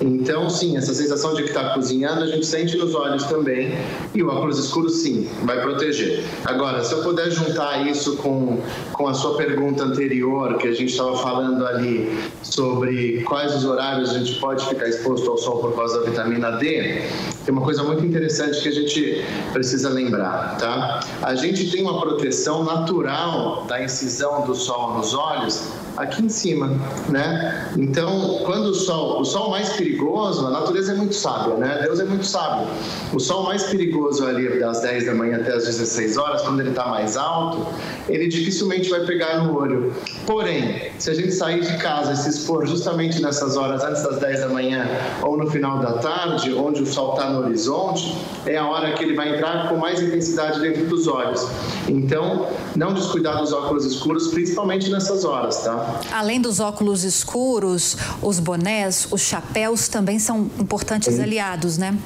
Então, 0.01 0.49
sim, 0.49 0.77
essa 0.77 0.95
sensação 0.95 1.35
de 1.35 1.43
que 1.43 1.49
está 1.49 1.71
cozinhando 1.71 2.23
a 2.23 2.27
gente 2.27 2.47
sente 2.47 2.77
nos 2.77 2.95
olhos 2.95 3.25
também. 3.25 3.73
E 4.15 4.23
o 4.23 4.29
óculos 4.29 4.59
escuro, 4.59 4.89
sim, 4.89 5.29
vai 5.43 5.61
proteger. 5.61 6.25
Agora, 6.45 6.85
se 6.85 6.93
eu 6.93 7.03
puder 7.03 7.31
juntar 7.31 7.87
isso 7.87 8.17
com, 8.17 8.59
com 8.93 9.09
a 9.09 9.15
sua 9.15 9.37
pergunta 9.37 9.83
anterior, 9.83 10.57
que 10.59 10.69
a 10.69 10.73
gente 10.73 10.91
estava 10.91 11.17
falando 11.17 11.67
ali 11.67 12.17
sobre 12.43 13.23
quais 13.25 13.55
os 13.57 13.65
horários 13.65 14.11
a 14.11 14.19
gente 14.19 14.39
pode 14.39 14.67
ficar 14.69 14.89
exposto 14.89 15.29
ao 15.31 15.37
sol 15.37 15.59
por 15.59 15.75
causa 15.75 16.01
da 16.01 16.11
vitamina 16.11 16.53
D, 16.53 17.03
tem 17.49 17.55
uma 17.55 17.65
coisa 17.65 17.83
muito 17.83 18.05
interessante 18.05 18.61
que 18.61 18.69
a 18.69 18.73
gente 18.73 19.25
precisa 19.55 19.89
lembrar, 19.89 20.59
tá? 20.59 21.01
A 21.23 21.35
gente 21.35 21.71
tem 21.71 21.81
uma 21.81 21.99
proteção 21.99 22.63
natural 22.63 23.65
da 23.67 23.83
incisão 23.83 24.45
do 24.45 24.55
sol 24.55 24.99
nos 24.99 25.15
olhos 25.15 25.73
aqui 25.99 26.25
em 26.25 26.29
cima, 26.29 26.71
né? 27.09 27.73
Então, 27.77 28.41
quando 28.45 28.67
o 28.67 28.75
sol, 28.75 29.21
o 29.21 29.25
sol 29.25 29.51
mais 29.51 29.71
perigoso, 29.71 30.47
a 30.47 30.51
natureza 30.51 30.93
é 30.93 30.95
muito 30.95 31.15
sábia, 31.15 31.55
né? 31.55 31.81
Deus 31.83 31.99
é 31.99 32.05
muito 32.05 32.25
sábio. 32.25 32.69
O 33.13 33.19
sol 33.19 33.45
mais 33.45 33.65
perigoso 33.65 34.25
ali 34.25 34.61
das 34.61 34.81
10 34.81 35.07
da 35.07 35.15
manhã 35.15 35.39
até 35.39 35.55
as 35.55 35.65
16 35.65 36.17
horas, 36.17 36.43
quando 36.43 36.61
ele 36.61 36.71
está 36.71 36.87
mais 36.87 37.17
alto, 37.17 37.67
ele 38.09 38.29
dificilmente 38.29 38.89
vai 38.91 39.07
pegar 39.07 39.43
no 39.43 39.59
olho. 39.59 39.93
Porém, 40.25 40.93
se 40.99 41.11
a 41.11 41.15
gente 41.15 41.33
sair 41.33 41.63
de 41.63 41.77
casa 41.79 42.13
e 42.13 42.17
se 42.17 42.29
expor 42.29 42.67
justamente 42.67 43.21
nessas 43.21 43.57
horas 43.57 43.83
antes 43.83 44.03
das 44.03 44.19
10 44.19 44.41
da 44.41 44.49
manhã 44.51 44.87
ou 45.23 45.37
no 45.37 45.51
final 45.51 45.79
da 45.79 45.95
tarde, 45.95 46.55
onde 46.55 46.83
o 46.83 46.87
sol 46.87 47.15
está 47.15 47.31
no 47.31 47.38
horizonte, 47.41 48.17
é 48.47 48.57
a 48.57 48.67
hora 48.67 48.93
que 48.93 49.03
ele 49.03 49.15
vai 49.15 49.37
entrar 49.37 49.69
com 49.69 49.77
mais 49.77 50.01
intensidade 50.01 50.61
dentro 50.61 50.87
dos 50.87 51.07
olhos. 51.07 51.47
Então, 51.89 52.47
não 52.77 52.93
descuidar 52.93 53.39
dos 53.39 53.53
óculos 53.53 53.85
escuros, 53.85 54.29
principalmente 54.29 54.91
nessas 54.91 55.25
horas, 55.25 55.63
tá? 55.63 56.01
Além 56.13 56.41
dos 56.41 56.61
óculos 56.61 57.05
escuros, 57.05 57.97
os 58.23 58.39
bonés, 58.39 59.09
os 59.11 59.21
chapéus 59.21 59.89
também 59.89 60.19
são 60.19 60.51
importantes 60.59 61.15
Sim. 61.15 61.23
aliados, 61.23 61.79
né? 61.79 61.97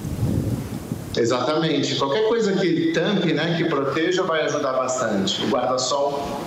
Exatamente. 1.17 1.95
Qualquer 1.97 2.29
coisa 2.29 2.53
que 2.53 2.93
tampe, 2.93 3.33
né, 3.33 3.57
que 3.57 3.65
proteja, 3.65 4.23
vai 4.23 4.43
ajudar 4.43 4.73
bastante. 4.73 5.45
O 5.45 5.51
guarda-sol 5.51 6.41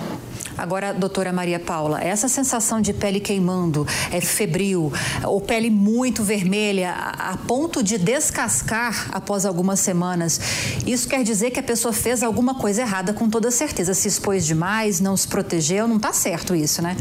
Agora, 0.56 0.92
doutora 0.92 1.32
Maria 1.32 1.60
Paula, 1.60 2.02
essa 2.02 2.28
sensação 2.28 2.80
de 2.80 2.92
pele 2.92 3.20
queimando, 3.20 3.86
é 4.10 4.20
febril, 4.20 4.92
ou 5.24 5.40
pele 5.40 5.70
muito 5.70 6.22
vermelha, 6.22 6.92
a 6.92 7.36
ponto 7.36 7.82
de 7.82 7.98
descascar 7.98 9.08
após 9.12 9.44
algumas 9.44 9.80
semanas, 9.80 10.40
isso 10.86 11.08
quer 11.08 11.22
dizer 11.22 11.50
que 11.50 11.60
a 11.60 11.62
pessoa 11.62 11.92
fez 11.92 12.22
alguma 12.22 12.54
coisa 12.54 12.82
errada 12.82 13.12
com 13.12 13.28
toda 13.28 13.50
certeza. 13.50 13.94
Se 13.94 14.08
expôs 14.08 14.46
demais, 14.46 15.00
não 15.00 15.16
se 15.16 15.28
protegeu, 15.28 15.86
não 15.86 15.96
está 15.96 16.12
certo 16.12 16.54
isso, 16.54 16.80
né? 16.80 16.96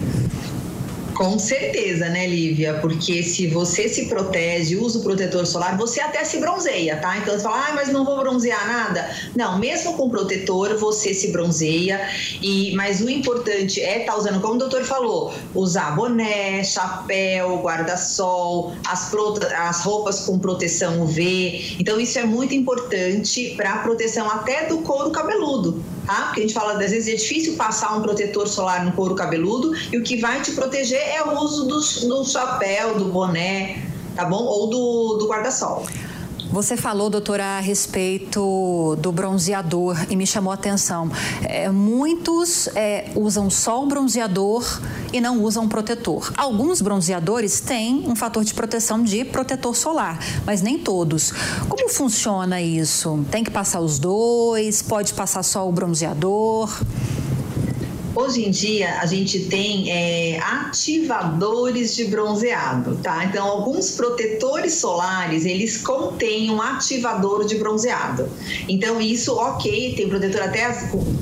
Com 1.16 1.40
certeza, 1.40 2.10
né, 2.10 2.28
Lívia? 2.28 2.78
Porque 2.82 3.24
se 3.24 3.48
você 3.48 3.88
se 3.88 4.08
protege, 4.08 4.76
usa 4.76 5.00
o 5.00 5.02
protetor 5.02 5.46
solar, 5.48 5.78
você 5.78 6.02
até 6.02 6.26
se 6.26 6.40
bronzeia, 6.40 6.98
tá? 6.98 7.18
Então 7.18 7.34
você 7.34 7.44
fala, 7.44 7.70
ah, 7.70 7.74
mas 7.74 7.88
não 7.88 8.04
vou 8.04 8.20
bronzear 8.20 8.68
nada. 8.68 9.10
Não, 9.34 9.58
mesmo 9.58 9.94
com 9.94 10.10
protetor, 10.10 10.76
você 10.76 11.14
se 11.14 11.32
bronzeia. 11.32 12.02
E, 12.42 12.76
mas 12.76 13.00
o 13.00 13.10
importante 13.10 13.82
é 13.82 14.02
estar 14.02 14.12
tá 14.12 14.18
usando, 14.18 14.42
como 14.42 14.56
o 14.56 14.58
doutor 14.58 14.84
falou, 14.84 15.34
usar 15.54 15.96
boné, 15.96 16.62
chapéu, 16.66 17.62
guarda-sol, 17.62 18.76
as, 18.86 19.10
as 19.58 19.82
roupas 19.84 20.20
com 20.26 20.38
proteção 20.38 21.02
UV. 21.02 21.78
Então, 21.80 21.98
isso 21.98 22.20
é 22.20 22.26
muito 22.26 22.54
importante 22.54 23.54
para 23.56 23.78
proteção 23.78 24.30
até 24.30 24.66
do 24.66 24.80
couro 24.80 25.12
cabeludo 25.12 25.82
tá? 26.06 26.24
Porque 26.26 26.42
a 26.42 26.44
gente 26.44 26.54
fala, 26.54 26.74
às 26.74 26.92
vezes 26.92 27.08
é 27.08 27.16
difícil 27.16 27.56
passar 27.56 27.96
um 27.98 28.02
protetor 28.02 28.48
solar 28.48 28.86
no 28.86 28.92
couro 28.92 29.16
cabeludo 29.16 29.74
e 29.92 29.98
o 29.98 30.04
que 30.04 30.18
vai 30.18 30.42
te 30.42 30.52
proteger 30.52 31.02
é 31.02 31.24
o 31.24 31.40
uso 31.40 31.66
do, 31.66 31.80
do 32.08 32.26
chapéu, 32.26 32.96
do 32.96 33.06
boné, 33.06 33.82
tá 34.16 34.26
bom? 34.26 34.44
Ou 34.44 34.68
do, 34.68 35.18
do 35.20 35.28
guarda-sol. 35.28 35.86
Você 36.52 36.78
falou, 36.78 37.10
doutora, 37.10 37.58
a 37.58 37.60
respeito 37.60 38.96
do 39.00 39.12
bronzeador 39.12 40.06
e 40.10 40.16
me 40.16 40.26
chamou 40.26 40.52
a 40.52 40.54
atenção. 40.54 41.10
É, 41.44 41.70
muitos 41.70 42.68
é, 42.76 43.12
usam 43.16 43.50
só 43.50 43.84
o 43.84 43.88
bronzeador 43.88 44.64
e 45.12 45.20
não 45.20 45.42
usam 45.42 45.68
protetor. 45.68 46.32
Alguns 46.38 46.82
bronzeadores 46.82 47.60
têm 47.60 48.06
um 48.08 48.16
fator 48.16 48.44
de 48.44 48.54
proteção 48.54 49.04
de 49.04 49.26
protetor 49.26 49.76
solar, 49.76 50.20
mas 50.46 50.62
nem 50.62 50.78
todos. 50.78 51.34
Como 51.68 51.90
funciona 51.90 52.62
isso? 52.62 53.26
Tem 53.32 53.44
que 53.44 53.52
passar 53.52 53.80
os 53.80 54.00
dois? 54.00 54.82
Pode 54.82 55.14
passar 55.14 55.44
só 55.44 55.68
o 55.68 55.72
bronzeador? 55.72 56.70
Hoje 58.16 58.46
em 58.46 58.50
dia 58.50 59.00
a 59.02 59.06
gente 59.06 59.42
tem 59.42 59.92
é, 59.92 60.40
ativadores 60.40 61.96
de 61.96 62.06
bronzeado, 62.06 62.98
tá? 63.04 63.26
Então 63.26 63.46
alguns 63.46 63.92
protetores 63.92 64.76
solares 64.76 65.46
eles 65.46 65.82
contêm 65.82 66.50
um 66.50 66.62
ativador 66.62 67.46
de 67.46 67.56
bronzeado. 67.56 68.30
Então 68.70 69.02
isso, 69.02 69.36
ok, 69.36 69.96
tem 69.96 70.08
protetor 70.08 70.44
até 70.44 70.72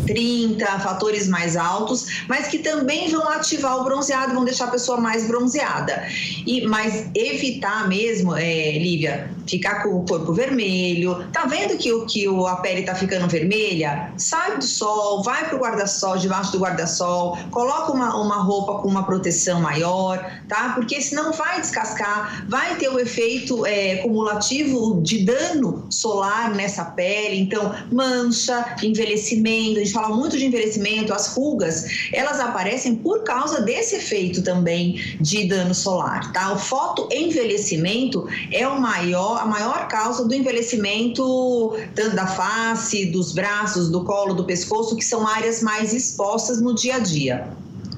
30 0.05 0.65
fatores 0.79 1.27
mais 1.27 1.57
altos, 1.57 2.05
mas 2.27 2.47
que 2.47 2.59
também 2.59 3.09
vão 3.09 3.27
ativar 3.27 3.81
o 3.81 3.83
bronzeado, 3.83 4.35
vão 4.35 4.45
deixar 4.45 4.65
a 4.65 4.71
pessoa 4.71 4.99
mais 4.99 5.27
bronzeada. 5.27 6.07
E 6.45 6.61
mas 6.67 7.07
evitar 7.15 7.87
mesmo, 7.87 8.35
é, 8.35 8.77
Lívia, 8.77 9.31
ficar 9.47 9.83
com 9.83 9.97
o 9.97 10.05
corpo 10.05 10.33
vermelho. 10.33 11.25
Tá 11.31 11.45
vendo 11.45 11.77
que 11.77 11.93
que 12.05 12.27
a 12.27 12.55
pele 12.57 12.83
tá 12.83 12.95
ficando 12.95 13.27
vermelha? 13.27 14.11
Sai 14.17 14.57
do 14.57 14.63
sol, 14.63 15.23
vai 15.23 15.47
pro 15.47 15.59
guarda-sol, 15.59 16.17
debaixo 16.17 16.51
do 16.51 16.59
guarda 16.59 16.73
guarda-sol, 16.73 17.37
coloca 17.51 17.91
uma, 17.91 18.15
uma 18.15 18.37
roupa 18.37 18.81
com 18.81 18.87
uma 18.87 19.03
proteção 19.03 19.61
maior, 19.61 20.19
tá? 20.47 20.73
Porque 20.75 21.01
senão 21.01 21.31
vai 21.31 21.61
descascar, 21.61 22.45
vai 22.47 22.75
ter 22.75 22.89
o 22.89 22.99
efeito 22.99 23.65
é, 23.65 23.97
cumulativo 23.97 25.01
de 25.01 25.23
dano 25.23 25.85
solar 25.89 26.53
nessa 26.53 26.85
pele, 26.85 27.39
então 27.39 27.73
mancha, 27.91 28.75
envelhecimento, 28.81 29.79
a 29.79 29.83
gente 29.83 29.93
fala 29.93 30.15
muito 30.15 30.37
de 30.37 30.45
envelhecimento, 30.45 31.13
as 31.13 31.35
rugas, 31.35 31.85
elas 32.11 32.39
aparecem 32.39 32.95
por 32.95 33.23
causa 33.23 33.61
desse 33.61 33.95
efeito 33.95 34.41
também 34.41 35.17
de 35.19 35.47
dano 35.47 35.73
solar, 35.73 36.31
tá? 36.33 36.53
O 36.53 36.57
fotoenvelhecimento 36.57 38.27
é 38.51 38.67
o 38.67 38.79
maior, 38.79 39.32
a 39.35 39.45
maior 39.45 39.87
causa 39.87 40.25
do 40.25 40.33
envelhecimento 40.33 41.73
tanto 41.95 42.15
da 42.15 42.27
face, 42.27 43.05
dos 43.07 43.31
braços, 43.31 43.89
do 43.89 44.03
colo, 44.03 44.33
do 44.33 44.43
pescoço, 44.43 44.95
que 44.95 45.03
são 45.03 45.27
áreas 45.27 45.61
mais 45.61 45.93
expostas 45.93 46.61
no 46.61 46.73
dia 46.73 46.95
a 46.95 46.99
dia. 46.99 47.47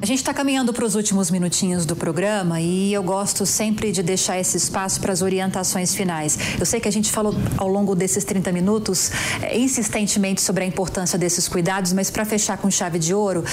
A 0.01 0.05
gente 0.05 0.19
está 0.19 0.34
caminhando 0.34 0.73
para 0.73 0.84
os 0.84 0.93
últimos 0.93 1.31
minutinhos 1.31 1.86
do 1.86 1.95
programa 1.95 2.60
e 2.60 2.93
eu 2.93 3.01
gosto 3.01 3.45
sempre 3.45 3.91
de 3.91 4.03
deixar 4.03 4.38
esse 4.38 4.58
espaço 4.58 4.99
para 4.99 5.13
as 5.13 5.21
orientações 5.21 5.95
finais. 5.95 6.38
Eu 6.60 6.65
sei 6.65 6.79
que 6.79 6.88
a 6.88 6.91
gente 6.91 7.12
falou 7.12 7.34
ao 7.58 7.67
longo 7.67 7.95
desses 7.95 8.23
30 8.25 8.51
minutos 8.51 9.10
é, 9.41 9.58
insistentemente 9.58 10.41
sobre 10.41 10.65
a 10.65 10.67
importância 10.67 11.17
desses 11.17 11.47
cuidados, 11.47 11.93
mas 11.93 12.12
para 12.12 12.25
fechar 12.25 12.58
com 12.58 12.69
chave 12.69 12.99
de 12.99 13.13
ouro, 13.13 13.43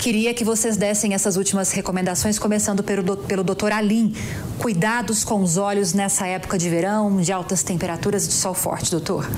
queria 0.00 0.32
que 0.32 0.44
vocês 0.44 0.76
dessem 0.76 1.12
essas 1.12 1.36
últimas 1.36 1.72
recomendações, 1.72 2.38
começando 2.38 2.82
pelo, 2.84 3.16
pelo 3.16 3.42
doutor 3.42 3.72
Alim. 3.72 4.14
Cuidados 4.58 5.24
com 5.24 5.42
os 5.42 5.56
olhos 5.56 5.92
nessa 5.92 6.26
época 6.26 6.56
de 6.56 6.70
verão, 6.70 7.20
de 7.20 7.32
altas 7.32 7.62
temperaturas 7.62 8.26
e 8.26 8.28
de 8.28 8.34
sol 8.34 8.54
forte, 8.54 8.90
doutor. 8.90 9.28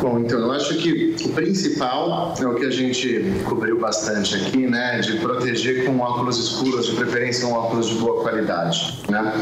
Bom, 0.00 0.18
então 0.20 0.38
eu 0.38 0.52
acho 0.52 0.78
que 0.78 1.14
o 1.24 1.28
principal 1.30 2.34
é 2.40 2.46
o 2.46 2.54
que 2.54 2.64
a 2.64 2.70
gente 2.70 3.22
cobriu 3.46 3.78
bastante 3.78 4.34
aqui, 4.34 4.66
né, 4.66 4.98
de 5.00 5.18
proteger 5.18 5.84
com 5.84 5.98
óculos 5.98 6.38
escuros, 6.38 6.86
de 6.86 6.96
preferência 6.96 7.46
um 7.46 7.52
óculos 7.52 7.88
de 7.88 7.96
boa 7.96 8.22
qualidade, 8.22 8.98
né? 9.10 9.32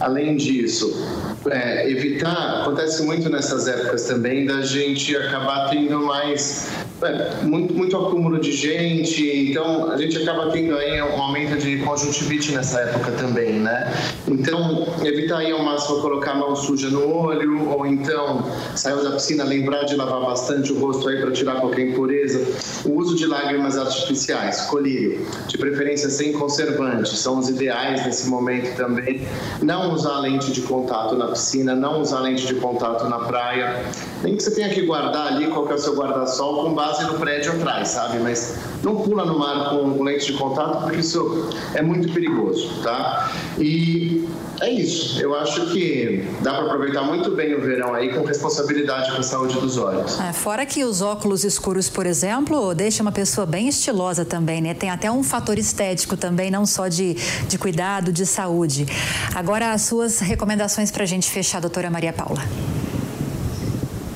Além 0.00 0.36
disso, 0.36 0.96
é, 1.50 1.90
evitar, 1.90 2.62
acontece 2.62 3.02
muito 3.02 3.28
nessas 3.28 3.68
épocas 3.68 4.04
também 4.04 4.46
da 4.46 4.62
gente 4.62 5.14
acabar 5.14 5.68
tendo 5.68 6.00
mais 6.00 6.70
é, 7.02 7.42
muito, 7.42 7.72
muito 7.74 7.96
acúmulo 7.96 8.38
de 8.38 8.52
gente, 8.52 9.50
então 9.50 9.90
a 9.90 9.96
gente 9.96 10.18
acaba 10.18 10.50
tendo 10.50 10.76
aí 10.76 11.00
um 11.02 11.20
aumento 11.20 11.56
de 11.56 11.78
conjuntivite 11.78 12.52
nessa 12.52 12.80
época 12.80 13.12
também, 13.12 13.54
né? 13.54 13.92
Então, 14.28 14.86
evitar 15.02 15.38
aí 15.38 15.50
ao 15.50 15.62
máximo 15.62 16.00
colocar 16.00 16.32
a 16.32 16.34
mão 16.34 16.54
suja 16.54 16.88
no 16.88 17.14
olho, 17.14 17.68
ou 17.70 17.86
então, 17.86 18.44
saiu 18.74 19.02
da 19.02 19.12
piscina, 19.12 19.44
lembrar 19.44 19.84
de 19.84 19.96
lavar 19.96 20.20
bastante 20.20 20.72
o 20.72 20.78
rosto 20.78 21.08
aí 21.08 21.20
para 21.20 21.30
tirar 21.30 21.56
qualquer 21.56 21.88
impureza. 21.88 22.46
O 22.84 22.98
uso 22.98 23.16
de 23.16 23.26
lágrimas 23.26 23.78
artificiais, 23.78 24.62
colírio, 24.62 25.26
de 25.46 25.56
preferência 25.56 26.10
sem 26.10 26.32
conservante, 26.32 27.16
são 27.16 27.38
os 27.38 27.48
ideais 27.48 28.04
nesse 28.04 28.28
momento 28.28 28.76
também. 28.76 29.22
Não 29.62 29.89
usar 29.92 30.18
lente 30.18 30.52
de 30.52 30.62
contato 30.62 31.14
na 31.14 31.28
piscina, 31.28 31.74
não 31.74 32.00
usar 32.00 32.20
lente 32.20 32.46
de 32.46 32.54
contato 32.54 33.08
na 33.08 33.20
praia, 33.20 33.84
nem 34.22 34.36
que 34.36 34.42
você 34.42 34.50
tenha 34.50 34.68
que 34.68 34.82
guardar 34.82 35.28
ali 35.28 35.48
qual 35.48 35.66
que 35.66 35.72
é 35.72 35.76
o 35.76 35.78
seu 35.78 35.94
guarda-sol 35.94 36.64
com 36.64 36.74
base 36.74 37.04
no 37.04 37.14
prédio 37.14 37.52
atrás, 37.52 37.88
sabe? 37.88 38.18
Mas 38.18 38.56
não 38.82 38.96
pula 38.96 39.24
no 39.24 39.38
mar 39.38 39.70
com 39.70 40.02
lente 40.02 40.32
de 40.32 40.38
contato, 40.38 40.82
porque 40.82 41.00
isso 41.00 41.48
é 41.74 41.82
muito 41.82 42.12
perigoso, 42.12 42.82
tá? 42.82 43.32
E 43.58 44.28
é 44.60 44.70
isso. 44.70 45.20
Eu 45.20 45.34
acho 45.34 45.66
que 45.70 46.28
dá 46.42 46.52
para 46.52 46.66
aproveitar 46.66 47.02
muito 47.02 47.30
bem 47.30 47.54
o 47.54 47.60
verão 47.60 47.94
aí 47.94 48.12
com 48.14 48.24
responsabilidade 48.24 49.10
com 49.10 49.18
a 49.18 49.22
saúde 49.22 49.58
dos 49.58 49.78
olhos. 49.78 50.20
É, 50.20 50.32
fora 50.34 50.66
que 50.66 50.84
os 50.84 51.00
óculos 51.00 51.44
escuros, 51.44 51.88
por 51.88 52.04
exemplo, 52.06 52.74
deixa 52.74 53.02
uma 53.02 53.10
pessoa 53.10 53.46
bem 53.46 53.68
estilosa 53.68 54.24
também, 54.24 54.60
né? 54.60 54.74
Tem 54.74 54.90
até 54.90 55.10
um 55.10 55.22
fator 55.22 55.58
estético 55.58 56.16
também, 56.16 56.50
não 56.50 56.66
só 56.66 56.88
de, 56.88 57.14
de 57.48 57.56
cuidado, 57.56 58.12
de 58.12 58.26
saúde. 58.26 58.86
Agora, 59.34 59.78
as 59.80 59.86
suas 59.86 60.20
recomendações 60.20 60.90
para 60.90 61.04
a 61.04 61.06
gente 61.06 61.30
fechar, 61.30 61.58
doutora 61.58 61.90
Maria 61.90 62.12
Paula 62.12 62.69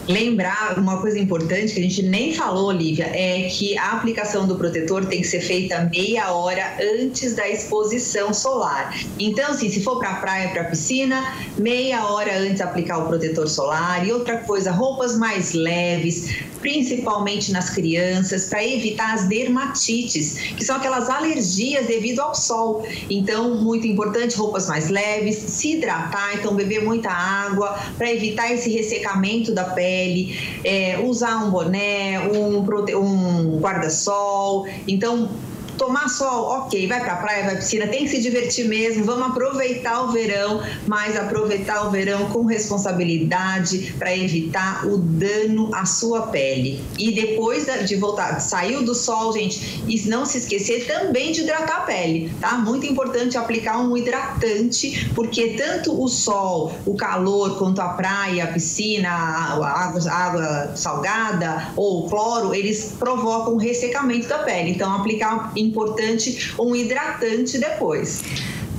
lembrar 0.08 0.78
uma 0.78 1.00
coisa 1.00 1.18
importante 1.18 1.72
que 1.72 1.80
a 1.80 1.82
gente 1.82 2.02
nem 2.02 2.34
falou, 2.34 2.66
Olivia, 2.66 3.06
é 3.06 3.48
que 3.50 3.76
a 3.78 3.92
aplicação 3.92 4.46
do 4.46 4.56
protetor 4.56 5.06
tem 5.06 5.20
que 5.20 5.26
ser 5.26 5.40
feita 5.40 5.88
meia 5.92 6.32
hora 6.32 6.76
antes 7.00 7.34
da 7.34 7.48
exposição 7.48 8.32
solar. 8.34 8.94
Então, 9.18 9.50
assim, 9.50 9.68
se 9.70 9.82
for 9.82 9.98
para 9.98 10.10
a 10.10 10.14
praia, 10.16 10.48
para 10.50 10.62
a 10.62 10.64
piscina, 10.64 11.34
meia 11.56 12.06
hora 12.06 12.38
antes 12.38 12.60
aplicar 12.60 12.98
o 12.98 13.08
protetor 13.08 13.48
solar. 13.48 14.06
E 14.06 14.12
outra 14.12 14.38
coisa, 14.38 14.70
roupas 14.70 15.16
mais 15.16 15.52
leves, 15.52 16.34
principalmente 16.60 17.52
nas 17.52 17.70
crianças, 17.70 18.48
para 18.48 18.64
evitar 18.64 19.14
as 19.14 19.26
dermatites, 19.26 20.38
que 20.56 20.64
são 20.64 20.76
aquelas 20.76 21.08
alergias 21.08 21.86
devido 21.86 22.20
ao 22.20 22.34
sol. 22.34 22.86
Então, 23.08 23.54
muito 23.54 23.86
importante, 23.86 24.36
roupas 24.36 24.66
mais 24.68 24.88
leves, 24.88 25.36
se 25.36 25.76
hidratar, 25.76 26.34
então 26.34 26.54
beber 26.54 26.82
muita 26.82 27.10
água 27.10 27.78
para 27.96 28.12
evitar 28.12 28.52
esse 28.52 28.70
ressecamento 28.70 29.52
da 29.52 29.64
pele 29.64 29.93
pele, 29.94 30.37
é, 30.64 30.98
usar 30.98 31.37
um 31.44 31.50
boné, 31.50 32.18
um, 32.28 32.59
um 32.59 33.59
guarda-sol. 33.61 34.66
Então, 34.88 35.30
tomar 35.76 36.08
sol, 36.08 36.44
ok, 36.44 36.87
vai 36.87 37.00
pra 37.00 37.16
praia, 37.16 37.44
vai 37.44 37.50
pra 37.52 37.60
piscina, 37.60 37.87
tem 37.87 38.04
que 38.04 38.10
se 38.10 38.20
divertir 38.20 38.68
mesmo, 38.68 39.04
vamos 39.04 39.28
aproveitar 39.28 40.02
o 40.02 40.12
verão, 40.12 40.62
mas 40.87 41.16
aproveitar 41.16 41.87
o 41.87 41.90
verão 41.90 42.26
com 42.26 42.44
responsabilidade 42.44 43.94
para 43.98 44.16
evitar 44.16 44.87
o 44.87 44.98
dano 44.98 45.74
à 45.74 45.84
sua 45.84 46.28
pele. 46.28 46.82
E 46.98 47.12
depois 47.12 47.66
de 47.87 47.96
voltar, 47.96 48.40
saiu 48.40 48.82
do 48.82 48.94
sol, 48.94 49.32
gente, 49.32 49.82
e 49.87 50.00
não 50.08 50.24
se 50.24 50.38
esquecer 50.38 50.87
também 50.87 51.32
de 51.32 51.42
hidratar 51.42 51.78
a 51.78 51.80
pele, 51.80 52.32
tá? 52.40 52.56
Muito 52.58 52.87
importante 52.87 53.37
aplicar 53.37 53.78
um 53.78 53.96
hidratante, 53.96 55.10
porque 55.14 55.50
tanto 55.50 56.00
o 56.00 56.08
sol, 56.08 56.72
o 56.84 56.94
calor, 56.94 57.58
quanto 57.58 57.80
a 57.80 57.88
praia, 57.88 58.44
a 58.44 58.46
piscina, 58.48 59.08
a 59.08 59.84
água, 59.84 60.10
a 60.10 60.14
água 60.14 60.76
salgada 60.76 61.72
ou 61.76 62.04
o 62.06 62.08
cloro, 62.08 62.54
eles 62.54 62.94
provocam 62.98 63.56
ressecamento 63.56 64.28
da 64.28 64.38
pele. 64.38 64.70
Então, 64.70 64.94
aplicar 64.94 65.52
importante 65.64 66.53
um 66.59 66.74
hidratante 66.74 67.59
depois. 67.59 68.22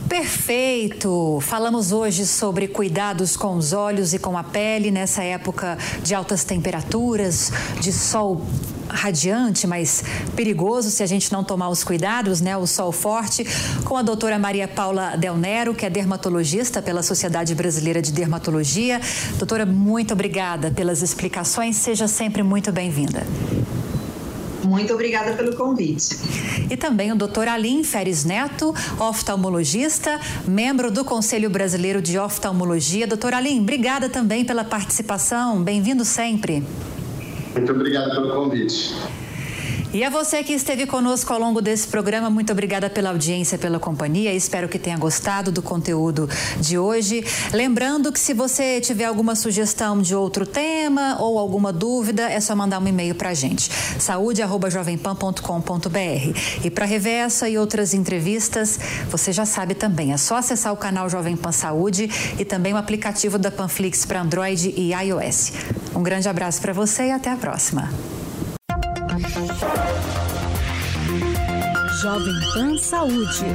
Perfeito! 0.08 1.40
Falamos 1.42 1.92
hoje 1.92 2.28
sobre 2.28 2.68
cuidados 2.68 3.36
com 3.36 3.56
os 3.56 3.74
olhos 3.74 4.14
e 4.14 4.20
com 4.20 4.38
a 4.38 4.44
pele 4.44 4.92
nessa 4.92 5.24
época 5.24 5.78
de 6.04 6.14
altas 6.14 6.44
temperaturas, 6.44 7.52
de 7.82 7.92
sol 7.92 8.42
radiante, 8.88 9.66
mas 9.66 10.04
perigoso 10.36 10.92
se 10.92 11.02
a 11.02 11.06
gente 11.06 11.32
não 11.32 11.44
tomar 11.44 11.70
os 11.70 11.84
cuidados, 11.84 12.40
né? 12.40 12.56
O 12.56 12.68
sol 12.68 12.92
forte, 12.92 13.46
com 13.84 13.98
a 13.98 14.02
doutora 14.02 14.38
Maria 14.38 14.68
Paula 14.68 15.18
Del 15.18 15.36
Nero, 15.36 15.74
que 15.74 15.86
é 15.86 15.90
dermatologista 15.90 16.82
pela 16.82 17.02
Sociedade 17.02 17.54
Brasileira 17.56 18.02
de 18.02 18.12
Dermatologia. 18.12 19.02
Doutora, 19.38 19.66
muito 19.66 20.14
obrigada 20.14 20.72
pelas 20.72 21.02
explicações. 21.02 21.76
Seja 21.78 22.08
sempre 22.08 22.44
muito 22.44 22.72
bem-vinda. 22.72 23.26
Muito 24.66 24.94
obrigada 24.94 25.34
pelo 25.34 25.56
convite. 25.56 26.18
E 26.70 26.76
também 26.76 27.12
o 27.12 27.16
Dr. 27.16 27.48
Alim 27.48 27.84
Feres 27.84 28.26
Neto, 28.26 28.74
oftalmologista, 29.00 30.20
membro 30.48 30.90
do 30.90 31.06
Conselho 31.06 31.50
Brasileiro 31.50 32.02
de 32.02 32.18
Oftalmologia. 32.18 33.06
Doutor 33.06 33.34
Alim, 33.34 33.62
obrigada 33.62 34.10
também 34.10 34.44
pela 34.44 34.64
participação. 34.64 35.62
Bem-vindo 35.62 36.04
sempre. 36.04 36.64
Muito 37.54 37.72
obrigado 37.72 38.10
pelo 38.12 38.34
convite. 38.34 38.94
E 39.96 40.04
a 40.04 40.10
você 40.10 40.44
que 40.44 40.52
esteve 40.52 40.86
conosco 40.86 41.32
ao 41.32 41.40
longo 41.40 41.62
desse 41.62 41.88
programa, 41.88 42.30
muito 42.30 42.52
obrigada 42.52 42.90
pela 42.90 43.12
audiência, 43.12 43.58
pela 43.58 43.80
companhia. 43.80 44.34
Espero 44.34 44.68
que 44.68 44.78
tenha 44.78 44.98
gostado 44.98 45.54
do 45.54 45.62
conteúdo 45.62 46.30
de 46.60 46.78
hoje. 46.78 47.24
Lembrando 47.54 48.12
que 48.12 48.20
se 48.20 48.34
você 48.34 48.82
tiver 48.82 49.06
alguma 49.06 49.36
sugestão 49.36 50.02
de 50.02 50.14
outro 50.14 50.46
tema 50.46 51.16
ou 51.22 51.40
alguma 51.40 51.72
dúvida, 51.72 52.30
é 52.30 52.42
só 52.42 52.54
mandar 52.54 52.82
um 52.82 52.88
e-mail 52.90 53.16
para 53.16 53.30
a 53.30 53.34
gente. 53.34 53.72
saúde@jovempan.com.br. 53.98 56.40
E 56.62 56.70
para 56.70 56.84
rever 56.84 57.14
essa 57.14 57.48
e 57.48 57.58
outras 57.58 57.94
entrevistas, 57.94 58.78
você 59.10 59.32
já 59.32 59.46
sabe 59.46 59.76
também, 59.76 60.12
é 60.12 60.18
só 60.18 60.36
acessar 60.36 60.74
o 60.74 60.78
canal 60.78 61.10
Jovem 61.10 61.38
Pan 61.38 61.54
Saúde 61.54 62.10
e 62.38 62.44
também 62.44 62.74
o 62.74 62.78
aplicativo 62.78 63.40
da 63.40 63.50
Panflix 63.50 64.06
para 64.06 64.20
Android 64.20 64.74
e 64.76 64.92
iOS. 64.92 65.54
Um 65.96 66.04
grande 66.04 66.28
abraço 66.28 66.60
para 66.60 66.74
você 66.74 67.04
e 67.04 67.12
até 67.12 67.32
a 67.32 67.38
próxima. 67.38 67.90
Jovem 72.02 72.40
Pan 72.54 72.78
Saúde. 72.78 73.46